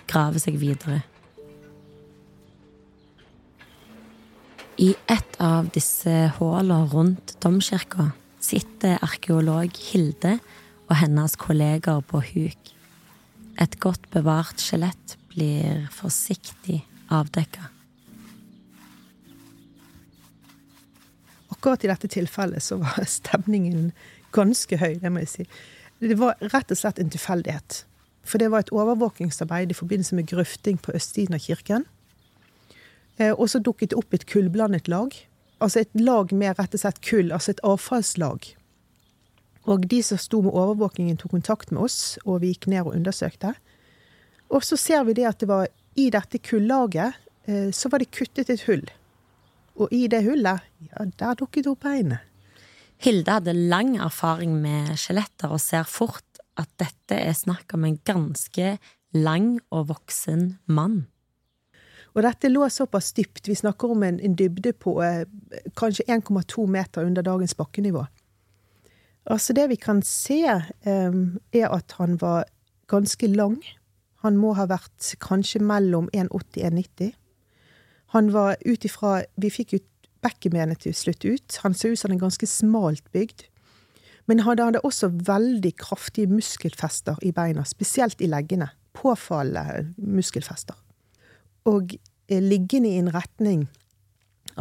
graver 0.10 0.43
seg 0.43 0.60
videre. 0.62 1.00
I 4.77 4.91
et 5.07 5.39
av 5.39 5.72
disse 5.74 6.13
hullene 6.38 6.84
rundt 6.91 7.38
domkirka 7.41 8.12
sitter 8.45 8.99
arkeolog 9.05 9.73
Hilde 9.89 10.37
og 10.85 10.97
hennes 10.99 11.35
kolleger 11.39 12.01
på 12.05 12.21
huk. 12.21 12.73
Et 13.61 13.79
godt 13.81 14.09
bevart 14.13 14.61
skjelett 14.61 15.15
blir 15.31 15.87
forsiktig 15.95 16.81
avdekka. 17.13 17.71
Akkurat 21.55 21.85
i 21.85 21.89
dette 21.89 22.09
tilfellet 22.11 22.63
så 22.63 22.77
var 22.81 23.07
stemningen 23.19 23.91
ganske 24.35 24.77
høy, 24.77 24.99
det 25.01 25.11
må 25.11 25.23
jeg 25.23 25.31
si. 25.31 25.49
Det 26.03 26.17
var 26.19 26.37
rett 26.51 26.73
og 26.73 26.79
slett 26.79 26.99
en 26.99 27.11
tilfeldighet. 27.13 27.83
For 28.25 28.41
det 28.41 28.49
var 28.51 28.65
et 28.65 28.73
overvåkingsarbeid 28.73 29.71
i 29.71 29.77
forbindelse 29.77 30.17
med 30.17 30.27
grøfting 30.29 30.81
på 30.81 30.93
østsiden 30.97 31.37
av 31.37 31.45
kirken. 31.45 31.85
Eh, 33.17 33.31
og 33.31 33.47
så 33.49 33.61
dukket 33.63 33.93
det 33.93 33.99
opp 33.99 34.13
et 34.17 34.25
kullblandet 34.27 34.89
lag 34.91 35.13
altså 35.59 35.83
et 35.83 35.91
lag 36.00 36.31
med 36.35 36.57
rett 36.59 36.75
og 36.75 36.81
slett 36.81 37.01
kull, 37.05 37.31
altså 37.33 37.53
et 37.53 37.63
avfallslag. 37.65 38.47
Og 39.65 39.88
de 39.89 40.01
som 40.05 40.19
sto 40.21 40.41
med 40.45 40.53
overvåkingen, 40.53 41.17
tok 41.17 41.33
kontakt 41.33 41.71
med 41.74 41.88
oss, 41.88 42.17
og 42.25 42.43
vi 42.43 42.53
gikk 42.53 42.69
ned 42.69 42.85
og 42.85 42.93
undersøkte. 42.93 43.55
Og 44.53 44.65
så 44.65 44.77
ser 44.77 45.07
vi 45.07 45.15
det 45.17 45.25
at 45.29 45.41
det 45.41 45.50
var 45.50 45.67
i 45.97 46.09
dette 46.13 46.41
kullaget 46.43 47.15
eh, 47.47 47.71
så 47.74 47.89
var 47.89 48.03
det 48.03 48.13
kuttet 48.13 48.51
et 48.51 48.65
hull. 48.67 48.83
Og 49.75 49.91
i 49.91 50.05
det 50.12 50.21
hullet, 50.27 50.63
ja, 50.91 51.07
der 51.19 51.39
dukket 51.39 51.67
opp 51.71 51.83
beinet. 51.88 52.21
Hilde 53.01 53.39
hadde 53.39 53.55
lang 53.55 53.97
erfaring 54.00 54.53
med 54.62 54.93
skjeletter 55.00 55.51
og 55.51 55.59
ser 55.63 55.88
fort 55.89 56.39
at 56.55 56.69
dette 56.79 57.17
er 57.17 57.35
snakk 57.35 57.74
om 57.75 57.83
en 57.83 57.97
ganske 58.07 58.77
lang 59.15 59.57
og 59.74 59.89
voksen 59.91 60.55
mann. 60.71 61.05
Og 62.15 62.24
dette 62.24 62.50
lå 62.50 62.67
såpass 62.72 63.12
dypt. 63.13 63.48
Vi 63.48 63.57
snakker 63.60 63.91
om 63.91 64.03
en, 64.07 64.19
en 64.24 64.36
dybde 64.39 64.72
på 64.79 64.95
eh, 65.03 65.25
kanskje 65.75 66.05
1,2 66.07 66.67
meter 66.72 67.03
under 67.03 67.25
dagens 67.25 67.55
bakkenivå. 67.60 68.05
Altså 69.25 69.55
det 69.57 69.65
vi 69.69 69.75
kan 69.75 70.00
se, 70.05 70.43
eh, 70.48 71.17
er 71.53 71.67
at 71.67 71.98
han 72.00 72.15
var 72.22 72.45
ganske 72.88 73.27
lang. 73.27 73.60
Han 74.24 74.38
må 74.38 74.53
ha 74.55 74.67
vært 74.69 75.15
kanskje 75.19 75.60
mellom 75.60 76.07
1,80 76.13 76.31
og 76.31 76.41
1,90. 76.55 77.12
Han 78.15 78.31
var 78.34 78.55
ut 78.65 78.86
ifra 78.86 79.25
Vi 79.41 79.50
fikk 79.51 79.74
jo 79.74 79.81
bekkenbenet 80.24 80.86
til 80.86 80.95
slutt 80.95 81.25
ut. 81.25 81.60
Han 81.63 81.74
så 81.74 81.91
ut 81.91 82.00
som 82.00 82.13
en 82.13 82.22
ganske 82.22 82.48
smalt 82.48 83.12
bygd. 83.12 83.50
Men 84.25 84.39
han 84.39 84.57
hadde 84.57 84.81
også 84.81 85.12
veldig 85.27 85.75
kraftige 85.77 86.31
muskelfester 86.31 87.19
i 87.22 87.31
beina, 87.36 87.65
spesielt 87.67 88.22
i 88.22 88.29
leggene. 88.31 88.72
Påfallende 88.95 89.93
muskelfester. 89.98 90.79
Og 91.69 91.95
eh, 91.95 92.41
liggende 92.43 92.91
i 92.91 93.01
en 93.01 93.12
retning 93.13 93.67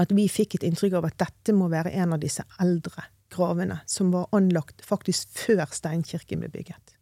at 0.00 0.12
vi 0.14 0.26
fikk 0.30 0.56
et 0.58 0.66
inntrykk 0.66 0.98
av 0.98 1.08
at 1.10 1.18
dette 1.22 1.54
må 1.54 1.68
være 1.72 1.92
en 1.94 2.16
av 2.16 2.22
disse 2.22 2.42
eldre 2.62 3.06
gravene 3.34 3.80
som 3.90 4.12
var 4.14 4.30
anlagt 4.36 4.82
faktisk 4.86 5.30
før 5.36 5.66
steinkirken 5.74 6.42
ble 6.42 6.50
bygget. 6.52 6.94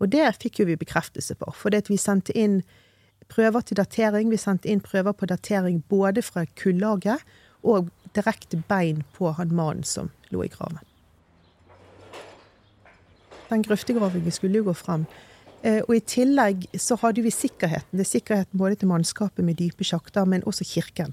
Og 0.00 0.10
det 0.14 0.24
fikk 0.40 0.62
jo 0.62 0.70
vi 0.70 0.78
bekreftelse 0.80 1.36
på, 1.36 1.52
for 1.52 1.74
vi 1.88 1.98
sendte 2.00 2.32
inn 2.32 2.62
prøver 3.30 3.60
til 3.60 3.76
datering. 3.76 4.30
Vi 4.30 4.40
sendte 4.40 4.70
inn 4.70 4.80
prøver 4.80 5.12
på 5.12 5.26
datering 5.26 5.82
både 5.88 6.22
fra 6.22 6.44
kullaget 6.56 7.20
og 7.62 7.90
direkte 8.16 8.62
bein 8.68 9.04
på 9.14 9.32
han 9.36 9.54
mannen 9.54 9.84
som 9.84 10.10
lå 10.30 10.44
i 10.44 10.52
graven. 10.52 10.80
Den 13.50 13.62
grøftegraven 13.66 14.24
vi 14.24 14.30
skulle 14.30 14.60
jo 14.60 14.70
gå 14.70 14.74
fram. 14.78 15.06
Eh, 15.62 15.82
og 15.84 15.96
i 15.96 16.00
tillegg 16.00 16.68
så 16.80 16.96
hadde 17.02 17.24
vi 17.24 17.32
sikkerheten. 17.34 17.92
Det 17.92 18.06
er 18.06 18.12
sikkerheten 18.14 18.60
både 18.60 18.80
til 18.80 18.90
mannskapet 18.92 19.44
med 19.44 19.58
dype 19.60 19.84
sjakter, 19.84 20.24
men 20.28 20.44
også 20.48 20.64
kirken. 20.64 21.12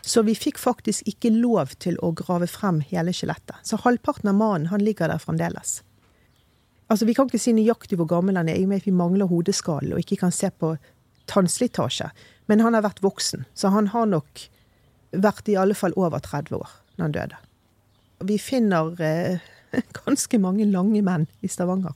Så 0.00 0.22
vi 0.24 0.34
fikk 0.38 0.60
faktisk 0.60 1.08
ikke 1.10 1.32
lov 1.34 1.74
til 1.82 1.98
å 2.04 2.14
grave 2.16 2.48
frem 2.48 2.80
hele 2.88 3.12
skjelettet. 3.12 3.58
Så 3.66 3.80
halvparten 3.82 4.30
av 4.30 4.38
mannen 4.38 4.70
han 4.72 4.84
ligger 4.84 5.10
der 5.12 5.20
fremdeles. 5.20 5.82
Altså, 6.88 7.04
Vi 7.04 7.14
kan 7.14 7.28
ikke 7.28 7.40
si 7.42 7.52
nøyaktig 7.52 7.98
hvor 8.00 8.08
gammel 8.08 8.36
han 8.36 8.48
er, 8.48 8.56
i 8.56 8.64
og 8.64 8.70
med 8.70 8.80
at 8.80 8.88
vi 8.88 8.96
mangler 8.96 9.28
hodeskallen 9.28 9.92
og 9.92 10.00
ikke 10.00 10.22
kan 10.22 10.32
se 10.32 10.48
på 10.50 10.76
tannslitasje. 11.28 12.08
Men 12.48 12.64
han 12.64 12.72
har 12.72 12.86
vært 12.86 13.02
voksen, 13.04 13.44
så 13.52 13.68
han 13.68 13.92
har 13.92 14.08
nok 14.08 14.48
vært 15.12 15.48
i 15.48 15.58
alle 15.60 15.76
fall 15.76 15.92
over 15.96 16.24
30 16.24 16.56
år 16.56 16.72
når 16.96 17.04
han 17.04 17.16
døde. 17.16 17.36
Vi 18.24 18.38
finner 18.40 18.96
eh, 19.04 19.44
ganske 20.00 20.40
mange 20.40 20.64
lange 20.72 21.02
menn 21.04 21.28
i 21.44 21.52
Stavanger. 21.52 21.92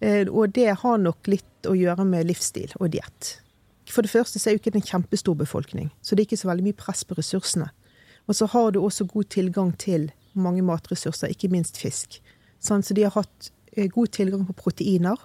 Eh, 0.00 0.26
og 0.28 0.54
det 0.56 0.72
har 0.82 0.98
nok 1.00 1.28
litt 1.28 1.68
å 1.68 1.76
gjøre 1.76 2.06
med 2.08 2.28
livsstil 2.30 2.72
og 2.80 2.92
diett. 2.94 3.36
For 3.90 4.06
det 4.06 4.12
første 4.12 4.40
så 4.40 4.48
er 4.48 4.56
jo 4.56 4.62
ikke 4.62 4.72
det 4.72 4.82
en 4.82 4.90
kjempestor 4.92 5.36
befolkning, 5.36 5.90
så 6.00 6.14
det 6.14 6.24
er 6.24 6.30
ikke 6.30 6.42
så 6.44 6.50
veldig 6.50 6.68
mye 6.68 6.78
press 6.78 7.02
på 7.04 7.16
ressursene. 7.18 7.70
Og 8.30 8.36
så 8.38 8.46
har 8.52 8.70
du 8.72 8.80
også 8.80 9.08
god 9.10 9.30
tilgang 9.34 9.72
til 9.80 10.10
mange 10.38 10.62
matressurser, 10.62 11.32
ikke 11.32 11.50
minst 11.50 11.80
fisk. 11.80 12.20
Sånn, 12.62 12.84
så 12.86 12.94
de 12.94 13.04
har 13.08 13.16
hatt 13.16 13.50
eh, 13.74 13.90
god 13.90 14.14
tilgang 14.14 14.46
på 14.48 14.56
proteiner, 14.66 15.18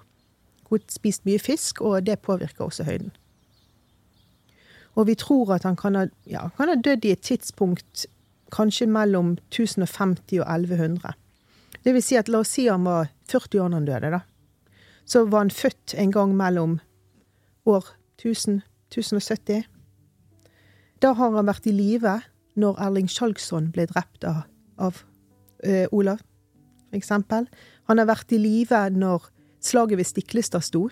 spist 0.92 1.24
mye 1.24 1.40
fisk, 1.40 1.80
og 1.86 2.04
det 2.04 2.18
påvirker 2.26 2.66
også 2.66 2.84
høyden. 2.84 3.14
Og 4.96 5.08
vi 5.08 5.16
tror 5.16 5.54
at 5.56 5.64
han 5.64 5.78
kan 5.80 5.96
ha, 5.96 6.06
ja, 6.28 6.50
kan 6.58 6.72
ha 6.72 6.76
dødd 6.76 7.06
i 7.06 7.14
et 7.14 7.24
tidspunkt 7.24 8.08
kanskje 8.52 8.88
mellom 8.88 9.38
1050 9.52 10.42
og 10.42 10.48
1100. 10.48 11.16
Det 11.84 11.94
vil 11.94 12.04
si 12.04 12.18
at 12.20 12.32
la 12.32 12.42
oss 12.42 12.56
si 12.56 12.68
han 12.68 12.88
var 12.88 13.12
40 13.32 13.62
år 13.62 13.70
da 13.70 13.80
han 13.80 13.88
døde, 13.88 14.12
da. 14.18 14.22
Så 15.06 15.26
var 15.30 15.46
han 15.46 15.54
født 15.54 15.94
en 15.98 16.12
gang 16.12 16.36
mellom 16.38 16.80
år 17.66 17.86
1000 18.18 18.62
1070. 18.92 19.66
Da 21.02 21.14
har 21.14 21.34
han 21.36 21.48
vært 21.48 21.68
i 21.68 21.74
live 21.76 22.20
når 22.60 22.80
Erling 22.86 23.10
Skjalgsson 23.12 23.72
ble 23.76 23.88
drept 23.90 24.24
av, 24.28 24.46
av 24.80 25.02
uh, 25.66 25.86
Olav, 25.92 26.22
for 26.90 27.00
eksempel. 27.00 27.50
Han 27.90 28.00
har 28.00 28.10
vært 28.10 28.32
i 28.36 28.40
live 28.40 28.86
når 28.96 29.28
slaget 29.66 30.00
ved 30.00 30.08
Stiklestad 30.08 30.64
sto, 30.66 30.88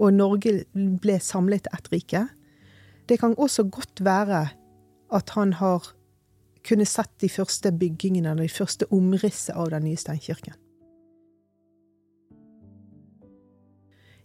og 0.00 0.16
Norge 0.16 0.64
ble 0.72 1.18
samlet 1.22 1.66
til 1.66 1.76
ett 1.76 1.90
rike. 1.92 2.24
Det 3.06 3.20
kan 3.20 3.36
også 3.36 3.66
godt 3.68 4.02
være 4.04 4.46
at 5.12 5.32
han 5.36 5.54
har 5.60 5.92
kunnet 6.66 6.88
sett 6.88 7.12
de 7.20 7.28
første 7.32 7.72
byggingene, 7.72 8.34
de 8.36 8.48
første 8.48 8.88
omrisset 8.92 9.54
av 9.56 9.70
den 9.74 9.86
nye 9.88 10.00
steinkirken. 10.00 10.56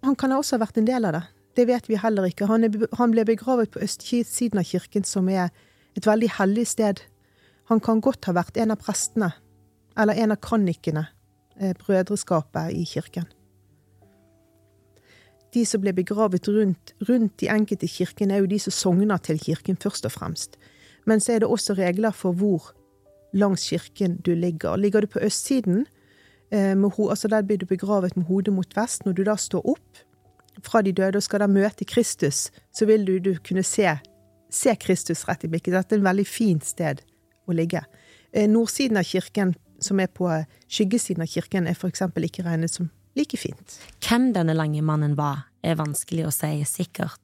Han 0.05 0.17
kan 0.19 0.33
også 0.35 0.57
ha 0.57 0.65
vært 0.65 0.79
en 0.81 0.87
del 0.87 1.07
av 1.07 1.17
det. 1.17 1.23
Det 1.55 1.67
vet 1.69 1.87
vi 1.89 1.99
heller 1.99 2.27
ikke. 2.29 2.49
Han, 2.49 2.67
er, 2.67 2.87
han 2.99 3.13
ble 3.13 3.25
begravet 3.27 3.71
på 3.73 3.81
østsiden 3.83 4.59
av 4.61 4.67
kirken, 4.67 5.05
som 5.07 5.29
er 5.31 5.49
et 5.95 6.07
veldig 6.07 6.33
hellig 6.37 6.67
sted. 6.73 7.01
Han 7.71 7.81
kan 7.81 8.03
godt 8.03 8.27
ha 8.29 8.35
vært 8.35 8.59
en 8.61 8.75
av 8.75 8.81
prestene, 8.83 9.31
eller 9.97 10.19
en 10.21 10.35
av 10.35 10.41
kronikene, 10.43 11.07
eh, 11.57 11.73
brødreskapet 11.79 12.75
i 12.75 12.83
kirken 12.89 13.25
de 15.55 15.63
som 15.67 15.83
ble 15.83 15.93
begravet 15.95 16.47
rundt, 16.51 16.93
rundt 17.07 17.37
de 17.41 17.49
enkelte 17.51 17.87
kirkene, 17.89 18.35
er 18.35 18.43
jo 18.43 18.51
de 18.51 18.59
som 18.61 18.75
sogner 18.75 19.21
til 19.23 19.39
kirken, 19.41 19.79
først 19.79 20.07
og 20.07 20.15
fremst. 20.15 20.57
Men 21.07 21.21
så 21.23 21.35
er 21.35 21.43
det 21.43 21.51
også 21.51 21.77
regler 21.77 22.15
for 22.15 22.35
hvor 22.35 22.73
langs 23.35 23.67
kirken 23.69 24.19
du 24.25 24.33
ligger. 24.35 24.77
Ligger 24.79 25.05
du 25.05 25.11
på 25.11 25.23
østsiden, 25.23 25.85
altså 26.51 27.27
der 27.27 27.41
blir 27.41 27.57
du 27.57 27.65
begravet 27.65 28.15
med 28.15 28.25
hodet 28.25 28.53
mot 28.53 28.75
vest. 28.75 29.05
Når 29.05 29.13
du 29.13 29.23
da 29.23 29.35
står 29.35 29.65
opp 29.65 30.03
fra 30.63 30.81
de 30.81 30.91
døde 30.91 31.17
og 31.17 31.23
skal 31.23 31.39
da 31.39 31.47
møte 31.47 31.85
Kristus, 31.85 32.51
så 32.71 32.85
vil 32.85 33.05
du, 33.05 33.19
du 33.19 33.35
kunne 33.43 33.63
se, 33.63 33.97
se, 34.49 34.75
Kristus 34.75 35.25
rett 35.27 35.43
i 35.43 35.47
blikket. 35.47 35.73
Dette 35.73 35.95
er 35.95 35.99
et 35.99 36.05
veldig 36.05 36.27
fint 36.27 36.65
sted 36.65 37.01
å 37.45 37.55
ligge. 37.55 37.83
Eh, 38.31 38.47
nordsiden 38.49 38.97
av 38.97 39.03
kirken, 39.03 39.55
som 39.79 39.99
er 39.99 40.07
på 40.07 40.29
skyggesiden 40.71 41.23
av 41.25 41.27
kirken, 41.27 41.67
er 41.67 41.75
eksempel 41.87 42.27
ikke 42.27 42.45
regnet 42.45 42.71
som 42.71 42.89
like 43.15 43.37
fint. 43.37 43.77
Hvem 44.03 44.33
denne 44.35 44.55
lange 44.55 44.83
mannen 44.85 45.15
var, 45.17 45.47
er 45.63 45.79
vanskelig 45.79 46.27
å 46.27 46.33
si 46.33 46.59
sikkert, 46.67 47.19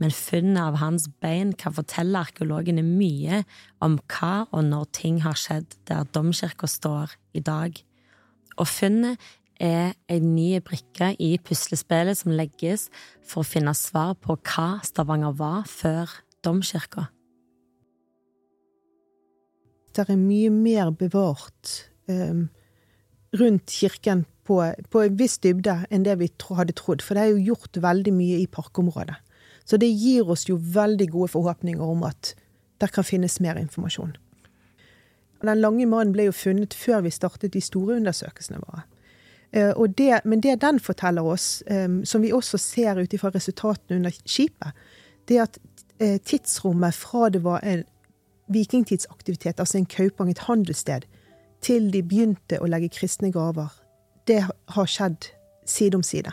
men 0.00 0.10
funnet 0.10 0.58
av 0.58 0.80
hans 0.80 1.06
bein 1.22 1.52
kan 1.58 1.74
fortelle 1.76 2.18
arkeologene 2.18 2.82
mye 2.82 3.42
om 3.84 3.98
hva 4.10 4.48
og 4.50 4.64
når 4.66 4.88
ting 4.96 5.20
har 5.22 5.38
skjedd 5.38 5.76
der 5.90 6.08
domkirka 6.14 6.66
står 6.66 7.14
i 7.38 7.42
dag. 7.44 7.76
Og 8.60 8.68
funnet 8.68 9.20
er 9.62 9.94
en 10.10 10.34
ny 10.34 10.58
brikke 10.64 11.12
i 11.22 11.36
puslespillet 11.44 12.18
som 12.18 12.34
legges 12.34 12.88
for 13.22 13.42
å 13.42 13.48
finne 13.48 13.74
svar 13.78 14.16
på 14.18 14.36
hva 14.36 14.82
Stavanger 14.86 15.36
var 15.38 15.66
før 15.70 16.10
domkirka. 16.42 17.06
Det 19.92 20.08
er 20.08 20.16
mye 20.16 20.50
mer 20.50 20.90
bevart 20.96 21.74
um, 22.08 22.48
rundt 23.36 23.70
kirken 23.70 24.24
på, 24.48 24.58
på 24.90 25.02
en 25.04 25.18
viss 25.20 25.36
dybde 25.44 25.82
enn 25.92 26.06
det 26.06 26.16
vi 26.20 26.30
hadde 26.56 26.74
trodd. 26.78 27.04
For 27.04 27.14
det 27.14 27.24
er 27.24 27.34
jo 27.34 27.52
gjort 27.52 27.78
veldig 27.84 28.14
mye 28.16 28.40
i 28.40 28.48
parkområdet. 28.50 29.18
Så 29.68 29.78
det 29.78 29.92
gir 29.92 30.26
oss 30.32 30.48
jo 30.48 30.56
veldig 30.58 31.06
gode 31.12 31.30
forhåpninger 31.36 31.84
om 31.84 32.02
at 32.08 32.32
der 32.82 32.90
kan 32.90 33.06
finnes 33.06 33.38
mer 33.40 33.60
informasjon. 33.60 34.16
Den 35.42 35.60
lange 35.60 35.86
mannen 35.86 36.14
ble 36.14 36.28
jo 36.28 36.34
funnet 36.36 36.74
før 36.74 37.02
vi 37.06 37.10
startet 37.10 37.54
de 37.54 37.60
store 37.60 37.98
undersøkelsene 37.98 38.60
våre. 38.62 38.84
Eh, 39.52 39.74
det, 39.96 40.20
men 40.24 40.40
det 40.40 40.60
den 40.60 40.80
forteller 40.80 41.22
oss, 41.22 41.62
eh, 41.66 41.88
som 42.04 42.22
vi 42.22 42.32
også 42.32 42.58
ser 42.58 43.00
ut 43.02 43.12
ifra 43.12 43.30
resultatene 43.34 43.98
under 43.98 44.14
skipet, 44.24 44.72
det 45.28 45.38
er 45.38 45.42
at 45.48 45.58
eh, 45.98 46.18
tidsrommet 46.18 46.94
fra 46.94 47.28
det 47.28 47.42
var 47.44 47.60
en 47.62 47.84
vikingtidsaktivitet, 48.52 49.60
altså 49.60 49.78
en 49.78 49.86
kaupang, 49.86 50.30
et 50.30 50.46
handelssted, 50.48 51.06
til 51.62 51.90
de 51.92 52.02
begynte 52.02 52.58
å 52.58 52.66
legge 52.66 52.90
kristne 52.92 53.30
gaver, 53.32 53.70
det 54.26 54.42
har 54.44 54.88
skjedd 54.88 55.30
side 55.68 55.98
om 55.98 56.02
side. 56.02 56.32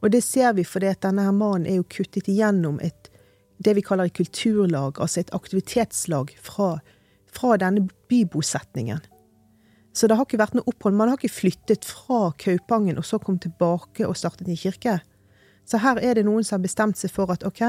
Og 0.00 0.12
det 0.14 0.22
ser 0.22 0.54
vi 0.56 0.64
fordi 0.64 0.92
at 0.92 1.02
denne 1.02 1.24
her 1.26 1.34
mannen 1.34 1.66
er 1.66 1.80
jo 1.80 1.88
kuttet 1.90 2.30
igjennom 2.30 2.78
et, 2.84 3.10
det 3.58 3.74
vi 3.76 3.82
kaller 3.84 4.08
et 4.08 4.16
kulturlag, 4.16 5.00
altså 5.02 5.20
et 5.20 5.34
aktivitetslag 5.34 6.32
fra, 6.42 6.78
fra 7.34 7.56
denne 7.60 7.86
bybosetningen. 8.10 9.00
Så 9.92 10.06
det 10.06 10.18
har 10.18 10.28
ikke 10.28 10.40
vært 10.40 10.54
noe 10.54 10.68
opphold. 10.70 10.94
Man 10.94 11.10
har 11.10 11.18
ikke 11.18 11.32
flyttet 11.32 11.86
fra 11.88 12.28
Kaupangen 12.38 13.00
og 13.00 13.06
så 13.08 13.18
kommet 13.18 13.46
tilbake 13.46 14.06
og 14.06 14.16
startet 14.18 14.48
en 14.48 14.58
kirke. 14.58 15.00
Så 15.68 15.80
her 15.82 15.98
er 16.00 16.16
det 16.16 16.26
noen 16.28 16.46
som 16.46 16.58
har 16.58 16.64
bestemt 16.64 17.00
seg 17.00 17.12
for 17.12 17.32
at 17.34 17.44
OK, 17.46 17.64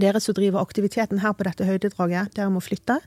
dere 0.00 0.22
som 0.22 0.36
driver 0.36 0.62
aktiviteten 0.62 1.20
her 1.24 1.34
på 1.36 1.46
dette 1.48 1.66
høydedraget, 1.66 2.32
dere 2.36 2.52
må 2.52 2.62
flytte 2.64 3.00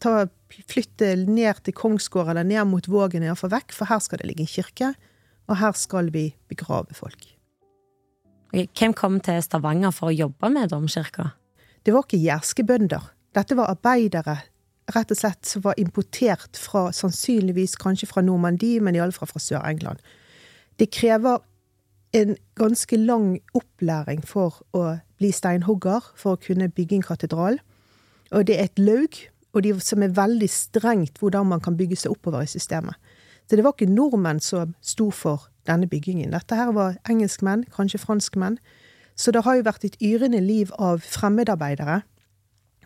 ta, 0.00 0.26
flytte 0.70 1.12
ned 1.28 1.62
til 1.64 1.76
Kongsgård 1.76 2.32
eller 2.32 2.46
ned 2.46 2.68
mot 2.70 2.88
Vågen, 2.90 3.24
iallfall 3.26 3.52
vekk, 3.52 3.74
for 3.76 3.90
her 3.90 4.00
skal 4.02 4.20
det 4.20 4.30
ligge 4.30 4.46
en 4.46 4.50
kirke, 4.50 4.92
og 5.50 5.60
her 5.60 5.76
skal 5.78 6.10
vi 6.14 6.30
begrave 6.50 6.96
folk. 6.96 7.28
Hvem 8.50 8.94
kom 8.98 9.20
til 9.22 9.38
Stavanger 9.44 9.94
for 9.94 10.10
å 10.10 10.16
jobbe 10.16 10.50
med 10.50 10.72
domkirka? 10.72 11.30
Det 11.86 11.94
var 11.94 12.06
ikke 12.06 12.20
jærske 12.20 12.64
bønder. 12.66 13.04
Dette 13.36 13.56
var 13.56 13.70
arbeidere 13.70 14.40
rett 14.94 15.12
og 15.14 15.18
slett 15.20 15.46
som 15.46 15.62
var 15.62 15.78
importert 15.78 16.58
fra, 16.58 16.88
sannsynligvis 16.94 17.76
kanskje 17.78 18.08
fra 18.10 18.24
Normandie, 18.26 18.80
men 18.82 18.96
iallfall 18.98 19.30
fra 19.30 19.42
Sør-England. 19.42 20.00
Det 20.78 20.90
krever 20.90 21.38
en 22.16 22.34
ganske 22.58 22.96
lang 22.96 23.38
opplæring 23.54 24.24
for 24.26 24.62
å 24.74 24.96
bli 25.20 25.30
steinhogger, 25.30 26.10
for 26.18 26.34
å 26.34 26.42
kunne 26.42 26.70
bygge 26.74 26.98
en 26.98 27.06
katedral. 27.06 27.60
Og 28.34 28.48
det 28.48 28.58
er 28.58 28.70
et 28.70 28.82
laug 28.82 29.20
og 29.52 29.64
de 29.66 29.72
som 29.82 30.02
er 30.02 30.14
veldig 30.14 30.48
strengt 30.50 31.18
hvordan 31.18 31.48
man 31.50 31.62
kan 31.62 31.76
bygge 31.78 31.98
seg 32.02 32.14
oppover 32.14 32.44
i 32.46 32.50
systemet. 32.50 32.94
Så 33.46 33.58
det 33.58 33.64
var 33.66 33.74
ikke 33.74 33.90
nordmenn 33.90 34.38
som 34.42 34.76
sto 34.82 35.08
for 35.10 35.48
denne 35.66 35.88
byggingen. 35.90 36.30
Dette 36.30 36.54
her 36.54 36.70
var 36.74 37.00
engelskmenn, 37.10 37.64
kanskje 37.74 37.98
franskmenn. 37.98 38.60
Så 39.18 39.34
det 39.34 39.42
har 39.44 39.58
jo 39.58 39.66
vært 39.66 39.84
et 39.84 39.98
yrende 40.02 40.38
liv 40.40 40.70
av 40.78 41.02
fremmedarbeidere 41.02 42.02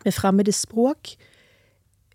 med 0.05 0.13
fremmede 0.13 0.53
språk. 0.55 1.15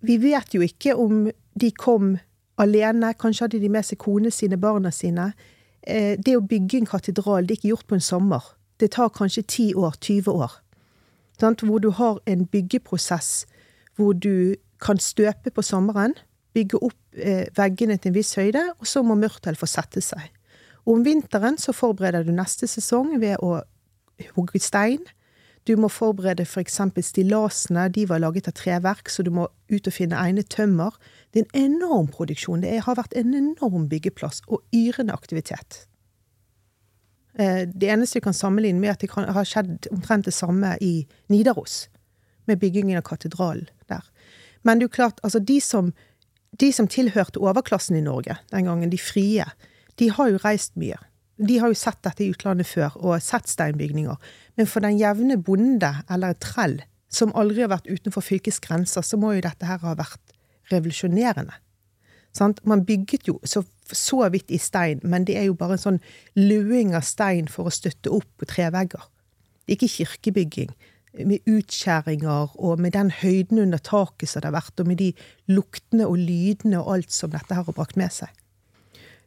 Vi 0.00 0.16
vet 0.22 0.54
jo 0.54 0.62
ikke 0.64 0.96
om 0.96 1.26
de 1.60 1.70
kom 1.76 2.14
alene, 2.60 3.14
kanskje 3.18 3.46
hadde 3.46 3.60
de 3.62 3.70
med 3.72 3.86
seg 3.86 4.00
kone 4.00 4.30
sine, 4.32 4.58
barna 4.60 4.92
sine. 4.94 5.32
Eh, 5.82 6.16
det 6.20 6.36
å 6.36 6.44
bygge 6.44 6.80
en 6.80 6.88
katedral, 6.88 7.46
det 7.46 7.56
er 7.56 7.60
ikke 7.60 7.72
gjort 7.74 7.88
på 7.88 7.98
en 7.98 8.04
sommer. 8.04 8.50
Det 8.80 8.92
tar 8.96 9.12
kanskje 9.12 9.42
10 9.42 9.74
år, 9.80 9.96
20 10.00 10.32
år. 10.32 10.58
Hvor 11.40 11.80
du 11.80 11.90
har 11.96 12.18
en 12.26 12.44
byggeprosess 12.46 13.46
hvor 13.96 14.12
du 14.12 14.56
kan 14.80 14.98
støpe 14.98 15.50
på 15.50 15.62
sommeren, 15.62 16.14
bygge 16.56 16.80
opp 16.80 17.16
eh, 17.16 17.46
veggene 17.56 17.96
til 17.98 18.10
en 18.10 18.16
viss 18.16 18.34
høyde, 18.38 18.62
og 18.78 18.88
så 18.88 19.02
må 19.04 19.16
mørtel 19.18 19.56
få 19.56 19.68
sette 19.68 20.02
seg. 20.04 20.30
Om 20.88 21.04
vinteren 21.04 21.58
så 21.60 21.74
forbereder 21.76 22.24
du 22.24 22.32
neste 22.32 22.68
sesong 22.68 23.18
ved 23.20 23.40
å 23.44 23.60
hugge 24.36 24.60
stein. 24.60 25.04
Du 25.68 25.76
må 25.76 25.90
forberede 25.92 26.46
for 26.48 26.62
eksempel 26.62 27.04
stillasene, 27.04 27.88
de 27.92 28.06
var 28.08 28.22
laget 28.22 28.48
av 28.48 28.56
treverk, 28.56 29.10
så 29.12 29.22
du 29.22 29.30
må 29.34 29.46
ut 29.70 29.86
og 29.86 29.92
finne 29.92 30.18
egnet 30.18 30.48
tømmer. 30.52 30.96
Det 31.30 31.42
er 31.42 31.46
en 31.46 31.74
enorm 31.74 32.08
produksjon. 32.08 32.64
Det 32.64 32.80
har 32.86 32.96
vært 32.96 33.14
en 33.18 33.34
enorm 33.36 33.88
byggeplass 33.90 34.40
og 34.48 34.64
yrende 34.74 35.12
aktivitet. 35.12 35.84
Eh, 37.38 37.68
det 37.68 37.90
eneste 37.92 38.18
vi 38.18 38.24
kan 38.24 38.36
sammenligne 38.36 38.80
med, 38.80 38.90
at 38.90 39.04
det 39.04 39.10
har 39.12 39.46
skjedd 39.46 39.90
omtrent 39.92 40.26
det 40.26 40.34
samme 40.34 40.76
i 40.80 41.06
Nidaros, 41.28 41.88
med 42.46 42.58
byggingen 42.58 42.98
av 42.98 43.06
katedralen 43.06 43.68
der. 43.88 44.06
Men 44.62 44.78
det 44.78 44.84
er 44.84 44.88
jo 44.88 44.96
klart, 44.96 45.20
altså 45.22 45.38
de 45.38 45.60
som, 45.60 45.92
de 46.60 46.72
som 46.72 46.88
tilhørte 46.88 47.40
overklassen 47.40 47.96
i 47.96 48.04
Norge 48.04 48.36
den 48.50 48.64
gangen, 48.64 48.90
de 48.90 48.98
frie, 48.98 49.44
de 50.00 50.10
har 50.10 50.32
jo 50.32 50.40
reist 50.42 50.76
mye. 50.80 50.98
De 51.40 51.56
har 51.58 51.72
jo 51.72 51.78
sett 51.78 52.02
dette 52.04 52.24
i 52.24 52.30
utlandet 52.34 52.68
før, 52.68 52.96
og 53.00 53.22
sett 53.24 53.48
steinbygninger. 53.48 54.16
Men 54.60 54.68
for 54.68 54.84
den 54.84 54.98
jevne 55.00 55.38
bonde 55.40 55.92
eller 56.10 56.36
trell 56.42 56.80
som 57.10 57.32
aldri 57.38 57.64
har 57.64 57.72
vært 57.72 57.88
utenfor 57.90 58.22
fylkets 58.22 58.60
grenser, 58.62 59.02
så 59.02 59.18
må 59.18 59.34
jo 59.34 59.44
dette 59.46 59.66
her 59.66 59.80
ha 59.82 59.96
vært 59.98 60.34
revolusjonerende. 60.70 61.56
Sant? 62.36 62.60
Man 62.68 62.84
bygget 62.86 63.26
jo 63.26 63.40
så, 63.42 63.64
så 63.90 64.22
vidt 64.30 64.52
i 64.54 64.60
stein, 64.62 65.00
men 65.02 65.26
det 65.26 65.36
er 65.40 65.48
jo 65.48 65.56
bare 65.58 65.74
en 65.74 65.82
sånn 65.82 65.98
luing 66.38 66.94
av 66.94 67.02
stein 67.06 67.50
for 67.50 67.66
å 67.66 67.74
støtte 67.74 68.12
opp 68.14 68.28
på 68.38 68.46
trevegger. 68.52 69.02
Det 69.66 69.78
ikke 69.78 69.90
kirkebygging 69.96 70.70
med 71.26 71.46
utskjæringer 71.50 72.54
og 72.54 72.78
med 72.78 72.94
den 72.94 73.10
høyden 73.10 73.58
under 73.64 73.82
taket 73.82 74.30
som 74.30 74.44
det 74.44 74.52
har 74.52 74.60
vært, 74.60 74.78
og 74.78 74.86
med 74.86 75.00
de 75.02 75.10
luktene 75.50 76.06
og 76.06 76.20
lydene 76.20 76.78
og 76.78 76.94
alt 76.94 77.14
som 77.14 77.32
dette 77.34 77.56
her 77.56 77.66
har 77.66 77.76
brakt 77.76 77.98
med 77.98 78.14
seg. 78.14 78.30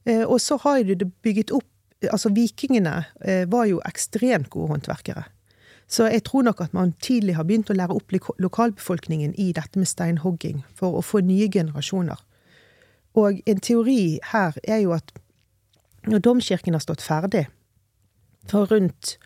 Eh, 0.08 0.23
og 0.23 0.39
så 0.43 0.58
har 0.63 0.84
du 0.88 0.95
det 0.95 1.12
bygget 1.23 1.52
opp 1.56 1.67
Altså, 2.12 2.32
vikingene 2.34 3.04
eh, 3.22 3.46
var 3.52 3.66
jo 3.70 3.82
ekstremt 3.88 4.50
gode 4.50 4.74
håndverkere. 4.74 5.24
Så 5.88 6.08
jeg 6.10 6.24
tror 6.24 6.46
nok 6.48 6.62
at 6.62 6.74
man 6.74 6.94
tidlig 7.04 7.36
har 7.38 7.46
begynt 7.46 7.70
å 7.70 7.76
lære 7.78 7.94
opp 7.94 8.13
lokalbefolkningen 8.42 9.36
i 9.38 9.52
dette 9.54 9.80
med 9.80 9.88
steinhogging, 9.88 10.63
for 10.76 10.98
å 10.98 11.04
få 11.06 11.22
nye 11.22 11.50
generasjoner. 11.52 12.18
Og 13.20 13.44
en 13.46 13.60
teori 13.62 14.20
her 14.32 14.58
er 14.63 14.82
jo 14.82 14.96
at 14.96 15.12
når 16.10 16.24
domkirken 16.26 16.74
har 16.74 16.82
stått 16.84 17.04
ferdig, 17.04 17.46
fra 18.50 18.66
rundt 18.68 19.18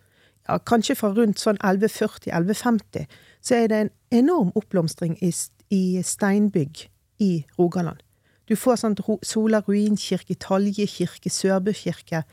ja, 0.48 0.58
kanskje 0.60 0.96
fra 0.96 1.12
rundt 1.16 1.42
sånn 1.42 1.60
1140-1150, 1.60 3.08
så 3.42 3.56
er 3.58 3.72
det 3.72 3.80
en 3.80 3.94
enorm 4.24 4.52
oppblomstring 4.56 5.18
i, 5.24 5.32
i 5.74 6.04
steinbygg 6.04 6.88
i 7.24 7.32
Rogaland. 7.58 8.04
Du 8.48 8.56
får 8.56 8.80
sånn 8.80 8.96
Sola 9.28 9.60
ruinkirke, 9.66 10.38
Talje 10.40 10.88
kirke, 10.88 11.32
Sørbø 11.34 11.74
kirke. 11.76 12.24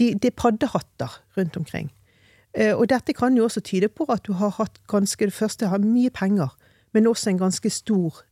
De, 0.00 0.14
er 0.16 0.36
paddehatter 0.36 1.20
rundt 1.36 1.56
omkring. 1.60 1.90
Eh, 2.56 2.72
og 2.74 2.88
dette 2.90 3.12
kan 3.14 3.36
jo 3.36 3.44
også 3.44 3.60
tyde 3.60 3.90
på 3.92 4.06
at 4.08 4.24
du 4.26 4.32
har 4.32 4.56
hatt 4.56 4.80
ganske 4.88 5.26
Det 5.26 5.34
første 5.34 5.68
har 5.68 5.78
mye 5.78 6.10
penger, 6.10 6.56
men 6.92 7.06
også 7.06 7.30
en 7.30 7.38
ganske 7.38 7.70
stor 7.70 8.24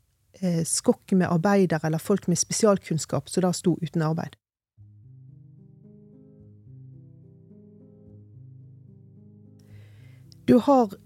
eh, 0.42 0.64
skokk 0.64 1.12
med 1.12 1.28
arbeidere 1.28 1.86
eller 1.86 1.98
folk 1.98 2.28
med 2.28 2.36
spesialkunnskap 2.36 3.28
som 3.28 3.44
da 3.44 3.52
sto 3.52 3.76
uten 3.82 4.02
arbeid. 4.02 4.34
Du 10.48 10.58
har 10.58 10.96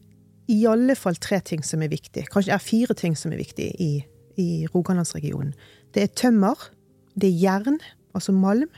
i 0.49 0.65
alle 0.71 0.95
fall 0.95 1.17
tre 1.19 1.41
ting 1.41 1.65
som 1.67 1.83
er 1.83 1.91
viktig. 1.91 2.29
Kanskje 2.31 2.53
det 2.53 2.55
er 2.55 2.63
fire 2.63 2.95
ting 2.95 3.17
som 3.19 3.33
er 3.33 3.41
viktig 3.41 3.73
i, 3.83 3.91
i 4.39 4.67
Rogalandsregionen. 4.71 5.53
Det 5.95 6.03
er 6.03 6.15
tømmer, 6.15 6.71
det 7.19 7.29
er 7.29 7.41
jern, 7.41 7.81
altså 8.15 8.33
malm, 8.33 8.71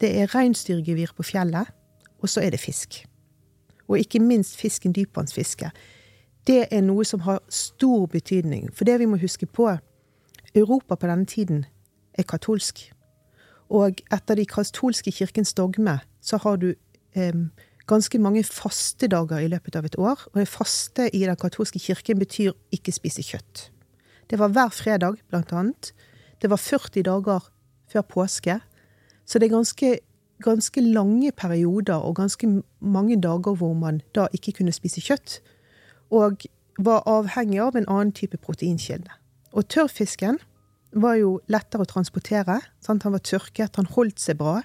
det 0.00 0.10
er 0.20 0.34
reinsdyrgevir 0.34 1.12
på 1.16 1.26
fjellet, 1.26 1.70
og 2.18 2.28
så 2.28 2.42
er 2.42 2.54
det 2.54 2.60
fisk. 2.60 3.04
Og 3.88 3.98
ikke 3.98 4.20
minst 4.20 4.56
fisken 4.56 4.92
dypvannsfiske. 4.92 5.70
Det 6.46 6.66
er 6.70 6.82
noe 6.84 7.04
som 7.04 7.20
har 7.26 7.40
stor 7.48 8.06
betydning. 8.06 8.68
For 8.74 8.84
det 8.88 8.98
vi 9.00 9.08
må 9.08 9.18
huske 9.20 9.46
på, 9.46 9.70
Europa 10.54 10.96
på 10.96 11.06
denne 11.06 11.26
tiden 11.26 11.64
er 12.14 12.26
katolsk. 12.28 12.90
Og 13.68 14.00
etter 14.12 14.38
de 14.38 14.46
katolske 14.48 15.12
kirkens 15.12 15.54
dogme 15.54 15.98
så 16.24 16.38
har 16.42 16.56
du 16.56 16.72
eh, 16.72 17.34
ganske 17.88 18.18
mange 18.18 18.44
fastedager 18.44 19.44
i 19.44 19.50
løpet 19.52 19.76
av 19.76 19.84
et 19.88 19.98
år. 19.98 20.24
Og 20.32 20.40
det 20.40 20.48
faste 20.48 21.08
i 21.14 21.24
den 21.24 21.36
katolske 21.36 21.80
kirken 21.82 22.20
betyr 22.20 22.56
ikke 22.72 22.94
spise 22.96 23.24
kjøtt. 23.24 23.68
Det 24.28 24.38
var 24.38 24.52
hver 24.52 24.72
fredag, 24.72 25.20
blant 25.28 25.52
annet. 25.52 25.92
Det 26.42 26.50
var 26.50 26.60
40 26.60 27.02
dager 27.02 27.48
før 27.88 28.04
påske. 28.04 28.58
Så 29.28 29.38
det 29.38 29.48
er 29.48 29.56
ganske, 29.58 29.98
ganske 30.44 30.80
lange 30.80 31.32
perioder 31.36 32.00
og 32.00 32.16
ganske 32.16 32.48
mange 32.80 33.18
dager 33.20 33.58
hvor 33.60 33.74
man 33.76 34.00
da 34.16 34.28
ikke 34.32 34.56
kunne 34.60 34.72
spise 34.72 35.04
kjøtt. 35.04 35.40
Og 36.10 36.48
var 36.78 37.04
avhengig 37.10 37.60
av 37.60 37.76
en 37.76 37.88
annen 37.90 38.14
type 38.16 38.38
proteinkilde. 38.40 39.10
Og 39.52 39.68
tørrfisken 39.68 40.38
var 40.96 41.18
jo 41.20 41.38
lettere 41.52 41.84
å 41.84 41.90
transportere. 41.90 42.60
Sant? 42.80 43.04
Han 43.04 43.16
var 43.16 43.24
tørket, 43.26 43.76
han 43.76 43.90
holdt 43.92 44.22
seg 44.22 44.38
bra. 44.40 44.62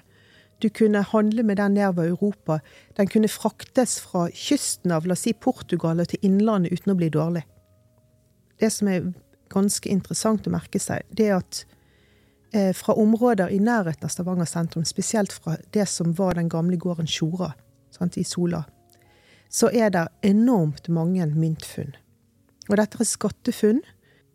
Du 0.62 0.70
kunne 0.72 1.02
handle 1.10 1.42
med 1.42 1.58
den 1.60 1.74
nedover 1.76 2.08
Europa. 2.08 2.60
Den 2.96 3.10
kunne 3.10 3.28
fraktes 3.28 3.98
fra 4.00 4.28
kysten 4.32 4.94
av 4.94 5.04
la 5.04 5.16
oss 5.18 5.26
si 5.26 5.34
Portugal 5.34 6.00
og 6.00 6.08
til 6.08 6.24
innlandet 6.24 6.72
uten 6.72 6.94
å 6.94 6.98
bli 6.98 7.10
dårlig. 7.12 7.44
Det 8.62 8.70
som 8.72 8.88
er 8.88 9.10
ganske 9.52 9.90
interessant 9.90 10.46
å 10.46 10.54
merke 10.54 10.80
seg, 10.80 11.04
det 11.10 11.28
er 11.28 11.40
at 11.42 11.64
fra 12.76 12.94
områder 13.00 13.50
i 13.50 13.58
nærheten 13.58 14.06
av 14.06 14.12
Stavanger 14.12 14.46
sentrum, 14.46 14.84
spesielt 14.86 15.32
fra 15.32 15.56
det 15.74 15.88
som 15.90 16.12
var 16.18 16.38
den 16.38 16.48
gamle 16.48 16.76
gården 16.78 17.08
Sjora 17.10 17.52
i 18.16 18.24
Sola, 18.24 18.64
så 19.50 19.70
er 19.72 19.90
det 19.94 20.08
enormt 20.22 20.88
mange 20.88 21.26
myntfunn. 21.26 21.94
Og 22.68 22.76
dette 22.76 22.98
er 23.00 23.06
skattefunn 23.06 23.82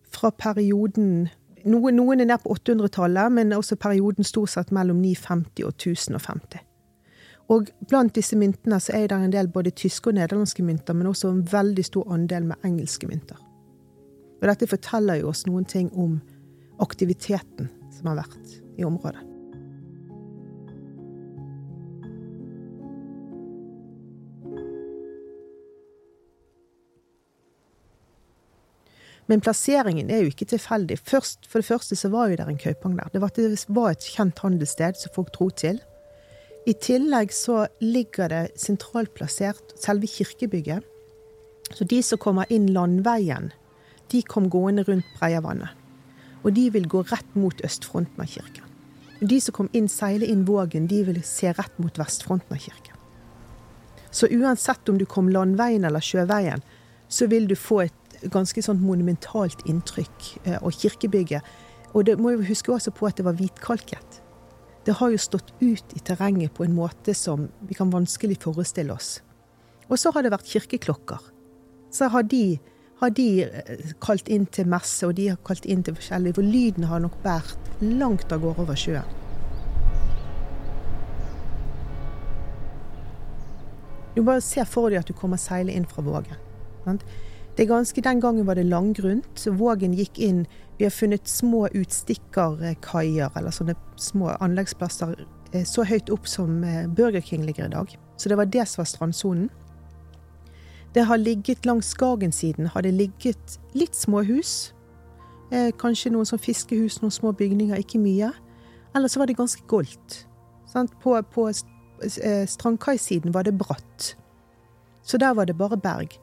fra 0.09 0.31
perioden 0.31 1.29
noen, 1.65 1.95
noen 1.95 2.21
er 2.21 2.29
nær 2.29 2.39
på 2.43 2.53
800-tallet, 2.55 3.31
men 3.35 3.53
også 3.53 3.75
perioden 3.75 4.23
stort 4.23 4.53
sett 4.53 4.71
mellom 4.71 5.01
950 5.01 5.65
og 5.67 5.73
1050. 5.75 6.65
Og 7.49 7.69
blant 7.89 8.13
disse 8.15 8.37
myntene 8.37 8.77
så 8.79 8.93
er 8.95 9.07
det 9.09 9.17
en 9.17 9.33
del 9.33 9.49
både 9.51 9.73
tyske 9.73 10.11
og 10.11 10.19
nederlandske 10.19 10.63
mynter, 10.63 10.93
men 10.93 11.09
også 11.09 11.31
en 11.33 11.45
veldig 11.51 11.85
stor 11.85 12.11
andel 12.13 12.45
med 12.51 12.65
engelske 12.65 13.09
mynter. 13.09 13.39
Og 14.39 14.47
dette 14.47 14.69
forteller 14.69 15.19
jo 15.19 15.31
oss 15.33 15.45
noen 15.49 15.65
ting 15.67 15.89
om 15.97 16.19
aktiviteten 16.83 17.69
som 17.95 18.11
har 18.11 18.21
vært 18.23 18.55
i 18.79 18.87
området. 18.87 19.25
Men 29.29 29.43
plasseringen 29.45 30.09
er 30.09 30.23
jo 30.23 30.31
ikke 30.31 30.47
tilfeldig. 30.49 30.97
Først, 31.05 31.45
for 31.45 31.61
det 31.61 31.67
første 31.67 31.93
så 31.99 32.09
var 32.09 32.31
jo 32.31 32.39
der 32.39 32.49
en 32.49 32.57
Kaupang 32.57 32.95
der. 32.97 33.11
Det 33.13 33.21
var, 33.21 33.29
det 33.35 33.51
var 33.69 33.91
et 33.93 34.07
kjent 34.15 34.41
handelssted 34.41 34.97
som 34.97 35.13
folk 35.13 35.29
dro 35.35 35.51
til. 35.53 35.77
I 36.65 36.73
tillegg 36.73 37.29
så 37.33 37.67
ligger 37.81 38.33
det 38.33 38.41
sentralt 38.57 39.13
plassert 39.13 39.75
selve 39.77 40.09
kirkebygget. 40.09 40.81
Så 41.77 41.85
de 41.85 42.01
som 42.01 42.17
kommer 42.17 42.49
inn 42.49 42.71
landveien, 42.73 43.51
de 44.09 44.23
kom 44.25 44.49
gående 44.49 44.83
rundt 44.89 45.05
Breiavannet. 45.19 45.78
Og 46.43 46.53
de 46.55 46.69
vil 46.73 46.87
gå 46.87 47.03
rett 47.09 47.35
mot 47.35 47.61
østfronten 47.65 48.23
av 48.23 48.29
kirken. 48.31 48.65
De 49.19 49.39
som 49.43 49.55
kom 49.55 49.69
inn, 49.75 49.89
seile 49.91 50.27
inn 50.31 50.45
Vågen, 50.47 50.87
de 50.87 51.01
vil 51.03 51.19
se 51.27 51.51
rett 51.51 51.79
mot 51.79 51.97
vestfronten 51.99 52.55
av 52.55 52.61
kirken. 52.63 52.95
Så 54.11 54.27
uansett 54.31 54.89
om 54.89 54.97
du 54.97 55.05
kom 55.05 55.29
landveien 55.29 55.83
eller 55.85 56.03
sjøveien, 56.03 56.63
så 57.07 57.27
vil 57.27 57.47
du 57.49 57.55
få 57.55 57.83
et 57.85 58.21
ganske 58.31 58.61
sånn 58.63 58.79
monumentalt 58.81 59.61
inntrykk. 59.69 60.29
Eh, 60.45 60.57
og 60.61 60.73
kirkebygget 60.73 61.43
Og 61.89 62.05
det 62.05 62.19
må 62.21 62.35
jo 62.35 62.43
huske 62.45 62.69
også 62.69 62.91
på 62.93 63.07
at 63.07 63.17
det 63.17 63.23
var 63.25 63.33
hvitkalket. 63.33 64.19
Det 64.85 64.93
har 64.99 65.09
jo 65.09 65.17
stått 65.17 65.47
ut 65.57 65.95
i 65.97 65.99
terrenget 66.05 66.53
på 66.53 66.63
en 66.63 66.75
måte 66.77 67.15
som 67.17 67.47
vi 67.65 67.73
kan 67.73 67.89
vanskelig 67.89 68.37
forestille 68.43 68.93
oss. 68.93 69.23
Og 69.89 69.97
så 69.97 70.11
har 70.13 70.21
det 70.21 70.29
vært 70.29 70.45
kirkeklokker. 70.45 71.17
Så 71.89 72.11
har 72.13 72.27
de 72.29 72.59
har 72.99 73.13
de 73.15 73.27
eh, 73.43 73.93
kalt 74.03 74.27
inn 74.27 74.45
til 74.51 74.67
messe, 74.69 75.07
og 75.07 75.15
de 75.19 75.29
har 75.31 75.39
kalt 75.47 75.65
inn 75.65 75.83
til 75.85 75.95
forskjellige, 75.95 76.35
for 76.39 76.51
lyden 76.55 76.89
har 76.89 77.03
nok 77.03 77.15
båret 77.23 77.81
langt 77.81 78.31
av 78.31 78.43
gårde 78.43 78.65
over 78.65 78.79
sjøen. 78.79 79.17
Du 84.15 84.23
bare 84.25 84.43
ser 84.43 84.67
for 84.67 84.91
deg 84.91 84.99
at 84.99 85.07
du 85.07 85.15
kommer 85.15 85.39
seilende 85.39 85.77
inn 85.79 85.87
fra 85.87 86.03
Vågen. 86.03 86.35
Det 87.55 87.63
er 87.63 87.69
ganske, 87.69 88.01
Den 88.01 88.19
gangen 88.19 88.47
var 88.47 88.55
det 88.55 88.65
langgrunt, 88.65 89.27
så 89.35 89.51
Vågen 89.51 89.93
gikk 89.93 90.19
inn 90.19 90.45
Vi 90.77 90.85
har 90.85 90.91
funnet 90.91 91.27
små 91.27 91.67
utstikkerkaier, 91.75 93.31
eller 93.35 93.51
sånne 93.51 93.75
små 93.99 94.31
anleggsplasser, 94.39 95.25
eh, 95.51 95.63
så 95.63 95.83
høyt 95.83 96.09
opp 96.09 96.27
som 96.27 96.63
eh, 96.63 96.87
Burger 96.87 97.21
King 97.21 97.43
ligger 97.45 97.65
i 97.65 97.73
dag. 97.73 97.97
Så 98.17 98.29
det 98.29 98.37
var 98.39 98.45
det 98.45 98.65
som 98.67 98.81
var 98.81 98.87
strandsonen. 98.87 99.49
Det 100.93 101.05
har 101.05 101.17
ligget 101.17 101.65
langs 101.65 101.91
Skagensiden 101.93 102.67
har 102.73 102.81
det 102.81 102.95
ligget 102.97 103.59
litt 103.77 103.95
småhus. 103.95 104.73
Eh, 105.51 105.69
kanskje 105.77 106.11
noen 106.13 106.25
sånn 106.25 106.41
fiskehus, 106.41 106.99
noen 107.03 107.13
små 107.13 107.33
bygninger, 107.37 107.77
ikke 107.77 108.01
mye. 108.01 108.31
Eller 108.95 109.11
så 109.11 109.21
var 109.21 109.29
det 109.29 109.37
ganske 109.37 109.61
goldt. 109.69 110.23
På, 111.01 111.15
på 111.33 111.47
eh, 111.49 112.45
strandkaisiden 112.49 113.33
var 113.33 113.45
det 113.45 113.57
bratt. 113.57 114.15
Så 115.05 115.17
der 115.17 115.33
var 115.37 115.45
det 115.49 115.57
bare 115.57 115.77
berg. 115.77 116.17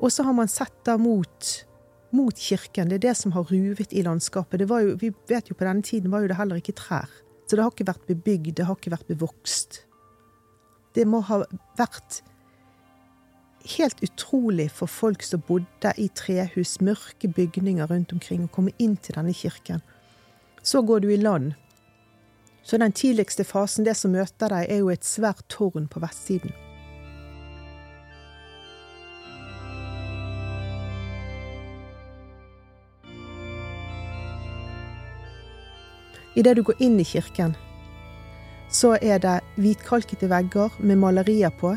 Og 0.00 0.12
så 0.12 0.24
har 0.24 0.36
man 0.36 0.48
sett 0.48 0.76
da 0.84 0.96
mot, 1.00 1.52
mot 2.12 2.36
kirken. 2.36 2.88
Det 2.88 3.00
er 3.00 3.08
det 3.08 3.16
som 3.20 3.32
har 3.36 3.48
ruvet 3.48 3.92
i 3.92 4.04
landskapet. 4.04 4.64
Jo, 4.64 4.96
vi 5.00 5.12
vet 5.28 5.48
jo 5.48 5.56
På 5.56 5.64
denne 5.64 5.84
tiden 5.84 6.12
var 6.12 6.24
jo 6.24 6.32
det 6.32 6.40
heller 6.40 6.60
ikke 6.60 6.76
trær. 6.76 7.08
Så 7.46 7.56
det 7.56 7.62
har 7.62 7.72
ikke 7.72 7.88
vært 7.92 8.08
bebygd, 8.08 8.56
det 8.58 8.66
har 8.66 8.76
ikke 8.76 8.96
vært 8.96 9.08
bevokst. 9.12 9.84
Det 10.96 11.04
må 11.06 11.20
ha 11.28 11.44
vært 11.78 12.22
helt 13.66 14.02
utrolig 14.02 14.70
for 14.70 14.86
folk 14.86 15.22
som 15.22 15.42
bodde 15.48 15.92
i 15.98 16.08
trehus, 16.14 16.78
mørke 16.80 17.28
bygninger 17.28 17.86
rundt 17.90 18.12
omkring, 18.12 18.44
å 18.46 18.52
komme 18.52 18.74
inn 18.78 18.96
til 18.96 19.18
denne 19.18 19.34
kirken. 19.34 19.82
Så 20.62 20.82
går 20.82 21.04
du 21.04 21.10
i 21.12 21.20
land. 21.20 21.54
Så 22.66 22.78
den 22.82 22.92
tidligste 22.92 23.44
fasen, 23.44 23.86
det 23.86 23.96
som 23.96 24.10
møter 24.10 24.50
deg, 24.50 24.70
er 24.70 24.82
jo 24.82 24.90
et 24.90 25.06
svært 25.06 25.44
tårn 25.52 25.86
på 25.86 26.02
vestsiden. 26.02 26.54
Idet 36.36 36.58
du 36.58 36.62
går 36.66 36.82
inn 36.84 36.98
i 37.00 37.06
kirken, 37.06 37.54
så 38.68 38.96
er 39.00 39.22
det 39.22 39.38
hvitkalkete 39.56 40.28
vegger 40.28 40.74
med 40.84 40.98
malerier 41.00 41.54
på, 41.54 41.76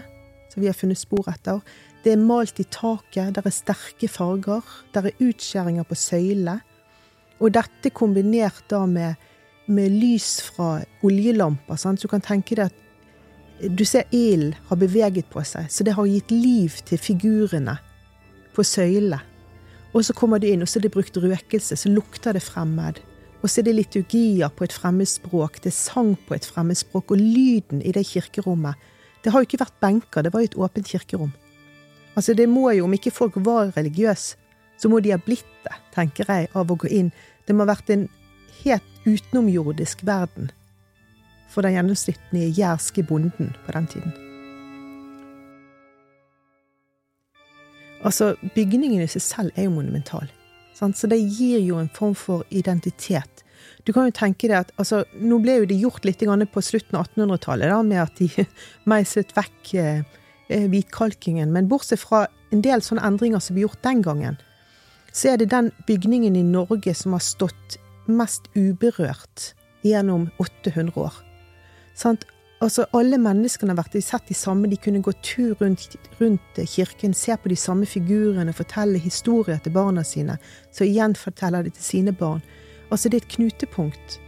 vi 0.60 0.70
har 0.70 0.78
funnet 0.78 1.00
spor 1.00 1.30
etter. 1.32 1.62
Det 2.04 2.14
er 2.14 2.22
malt 2.22 2.60
i 2.62 2.68
taket, 2.72 3.34
der 3.36 3.46
er 3.46 3.54
sterke 3.54 4.08
farger, 4.08 4.66
der 4.94 5.10
er 5.10 5.24
utskjæringer 5.24 5.88
på 5.88 5.98
søyler. 6.00 6.62
Og 7.40 7.54
dette 7.56 7.92
kombinert 7.96 8.64
da 8.72 8.84
med, 8.86 9.16
med 9.68 9.96
lys 9.96 10.40
fra 10.44 10.80
oljelamper, 11.04 11.80
sant? 11.80 12.00
så 12.00 12.08
du 12.08 12.12
kan 12.12 12.24
tenke 12.24 12.58
deg 12.60 12.70
at 12.70 12.86
du 13.60 13.84
ser 13.86 14.08
ilden 14.16 14.56
har 14.70 14.80
beveget 14.80 15.28
på 15.32 15.44
seg, 15.44 15.68
så 15.72 15.84
det 15.84 15.98
har 15.98 16.08
gitt 16.08 16.32
liv 16.32 16.76
til 16.88 17.02
figurene 17.02 17.76
på 18.56 18.64
søylene. 18.64 19.20
Og 19.94 20.06
så 20.06 20.14
kommer 20.14 20.40
du 20.40 20.46
inn, 20.48 20.62
og 20.62 20.70
så 20.70 20.78
er 20.80 20.86
det 20.86 20.94
brukt 20.94 21.18
røkelse, 21.18 21.76
så 21.76 21.90
lukter 21.90 22.36
det 22.38 22.44
fremmed. 22.46 23.00
Og 23.42 23.50
så 23.50 23.62
er 23.62 23.70
det 23.70 23.76
liturgier 23.78 24.52
på 24.54 24.68
et 24.68 24.76
fremmedspråk, 24.76 25.62
det 25.64 25.72
er 25.72 25.78
sang 25.78 26.14
på 26.28 26.36
et 26.36 26.46
fremmedspråk, 26.46 27.12
og 27.12 27.18
lyden 27.18 27.82
i 27.82 27.94
det 27.96 28.06
kirkerommet 28.12 28.78
det 29.24 29.34
har 29.34 29.42
jo 29.42 29.48
ikke 29.50 29.62
vært 29.64 29.80
benker, 29.84 30.24
det 30.24 30.34
var 30.34 30.44
jo 30.44 30.50
et 30.52 30.60
åpent 30.68 30.88
kirkerom. 30.88 31.34
Altså, 32.16 32.34
det 32.34 32.48
må 32.50 32.70
jo, 32.72 32.86
om 32.86 32.94
ikke 32.96 33.14
folk 33.16 33.38
var 33.46 33.74
religiøse, 33.78 34.38
så 34.80 34.90
må 34.90 35.02
de 35.04 35.12
ha 35.12 35.20
blitt 35.20 35.48
det, 35.66 35.76
tenker 35.96 36.30
jeg, 36.30 36.48
av 36.56 36.72
å 36.72 36.78
gå 36.80 36.88
inn. 36.88 37.12
Det 37.48 37.56
må 37.56 37.66
ha 37.66 37.74
vært 37.74 37.92
en 37.92 38.08
helt 38.62 39.06
utenomjordisk 39.06 40.06
verden 40.08 40.52
for 41.50 41.66
den 41.66 41.76
gjennomsnittlige 41.76 42.54
jærske 42.56 43.04
bonden 43.04 43.54
på 43.66 43.76
den 43.76 43.88
tiden. 43.92 44.16
Altså, 48.06 48.36
bygningen 48.56 49.04
i 49.04 49.10
seg 49.12 49.24
selv 49.26 49.60
er 49.60 49.68
jo 49.68 49.76
monumental. 49.76 50.30
Sant? 50.78 50.96
Så 50.96 51.10
det 51.12 51.20
gir 51.20 51.60
jo 51.60 51.80
en 51.82 51.92
form 51.92 52.16
for 52.16 52.46
identitet 52.50 53.44
du 53.86 53.94
kan 53.96 54.10
jo 54.10 54.16
tenke 54.16 54.50
deg 54.50 54.58
at 54.60 54.74
altså, 54.82 55.04
Nå 55.16 55.40
ble 55.44 55.62
jo 55.62 55.70
det 55.70 55.80
gjort 55.80 56.06
litt 56.08 56.22
på 56.22 56.62
slutten 56.62 56.98
av 57.00 57.08
1800-tallet 57.08 57.86
med 57.86 58.02
at 58.02 58.20
de 58.20 58.30
meislet 58.92 59.32
vekk 59.38 59.74
eh, 59.76 60.02
eh, 60.50 60.68
hvitkalkingen. 60.70 61.52
Men 61.52 61.70
bortsett 61.72 62.02
fra 62.02 62.28
en 62.52 62.62
del 62.66 62.82
sånne 62.82 63.06
endringer 63.06 63.40
som 63.40 63.56
ble 63.56 63.68
gjort 63.68 63.84
den 63.84 64.02
gangen, 64.02 64.40
så 65.12 65.34
er 65.34 65.38
det 65.38 65.52
den 65.54 65.72
bygningen 65.88 66.36
i 66.36 66.44
Norge 66.46 66.94
som 66.94 67.16
har 67.16 67.24
stått 67.24 67.80
mest 68.10 68.50
uberørt 68.56 69.54
gjennom 69.86 70.30
800 70.38 70.94
år. 71.00 71.16
Sant? 71.96 72.26
Altså, 72.60 72.84
alle 72.92 73.16
menneskene 73.22 73.72
har 73.72 73.80
vært 73.80 73.96
sett 74.04 74.26
de 74.28 74.36
samme, 74.36 74.68
de 74.68 74.76
kunne 74.76 75.00
gå 75.00 75.14
tur 75.24 75.54
rundt, 75.62 75.96
rundt, 76.20 76.58
kirken, 76.68 77.14
se 77.16 77.38
på 77.40 77.52
de 77.52 77.56
samme 77.56 77.88
figurene, 77.88 78.52
fortelle 78.56 79.00
historier 79.00 79.62
til 79.64 79.72
barna 79.78 80.04
sine, 80.04 80.36
så 80.76 80.84
igjen 80.84 81.16
forteller 81.16 81.64
de 81.64 81.72
til 81.72 81.86
sine 81.86 82.12
barn. 82.12 82.44
Altså, 82.92 83.10
det 83.10 83.22
er 83.22 83.26
et 83.26 83.36
knutepunkt. 83.36 84.22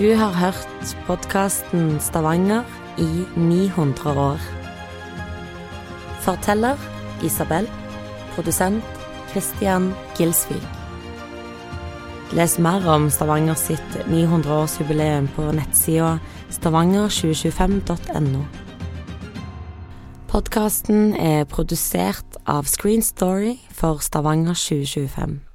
Du 0.00 0.14
har 0.14 0.32
hørt 0.32 0.96
podkasten 1.06 2.00
Stavanger 2.00 2.62
i 2.98 3.26
900 3.36 4.20
år. 4.20 4.40
Forteller 6.20 6.76
Isabel. 7.24 7.70
Produsent 8.34 8.84
Christian 9.30 9.92
Gilsvik. 10.16 10.79
Les 12.30 12.58
mer 12.62 12.84
om 12.86 13.08
Stavanger 13.10 13.56
sitt 13.58 13.96
900-årsjubileum 14.06 15.26
på 15.34 15.48
nettsida 15.50 16.12
stavanger2025.no. 16.54 18.44
Podkasten 20.30 21.16
er 21.18 21.42
produsert 21.50 22.38
av 22.46 22.70
Screen 22.70 23.02
Story 23.02 23.56
for 23.74 23.98
Stavanger 23.98 24.54
2025. 24.54 25.49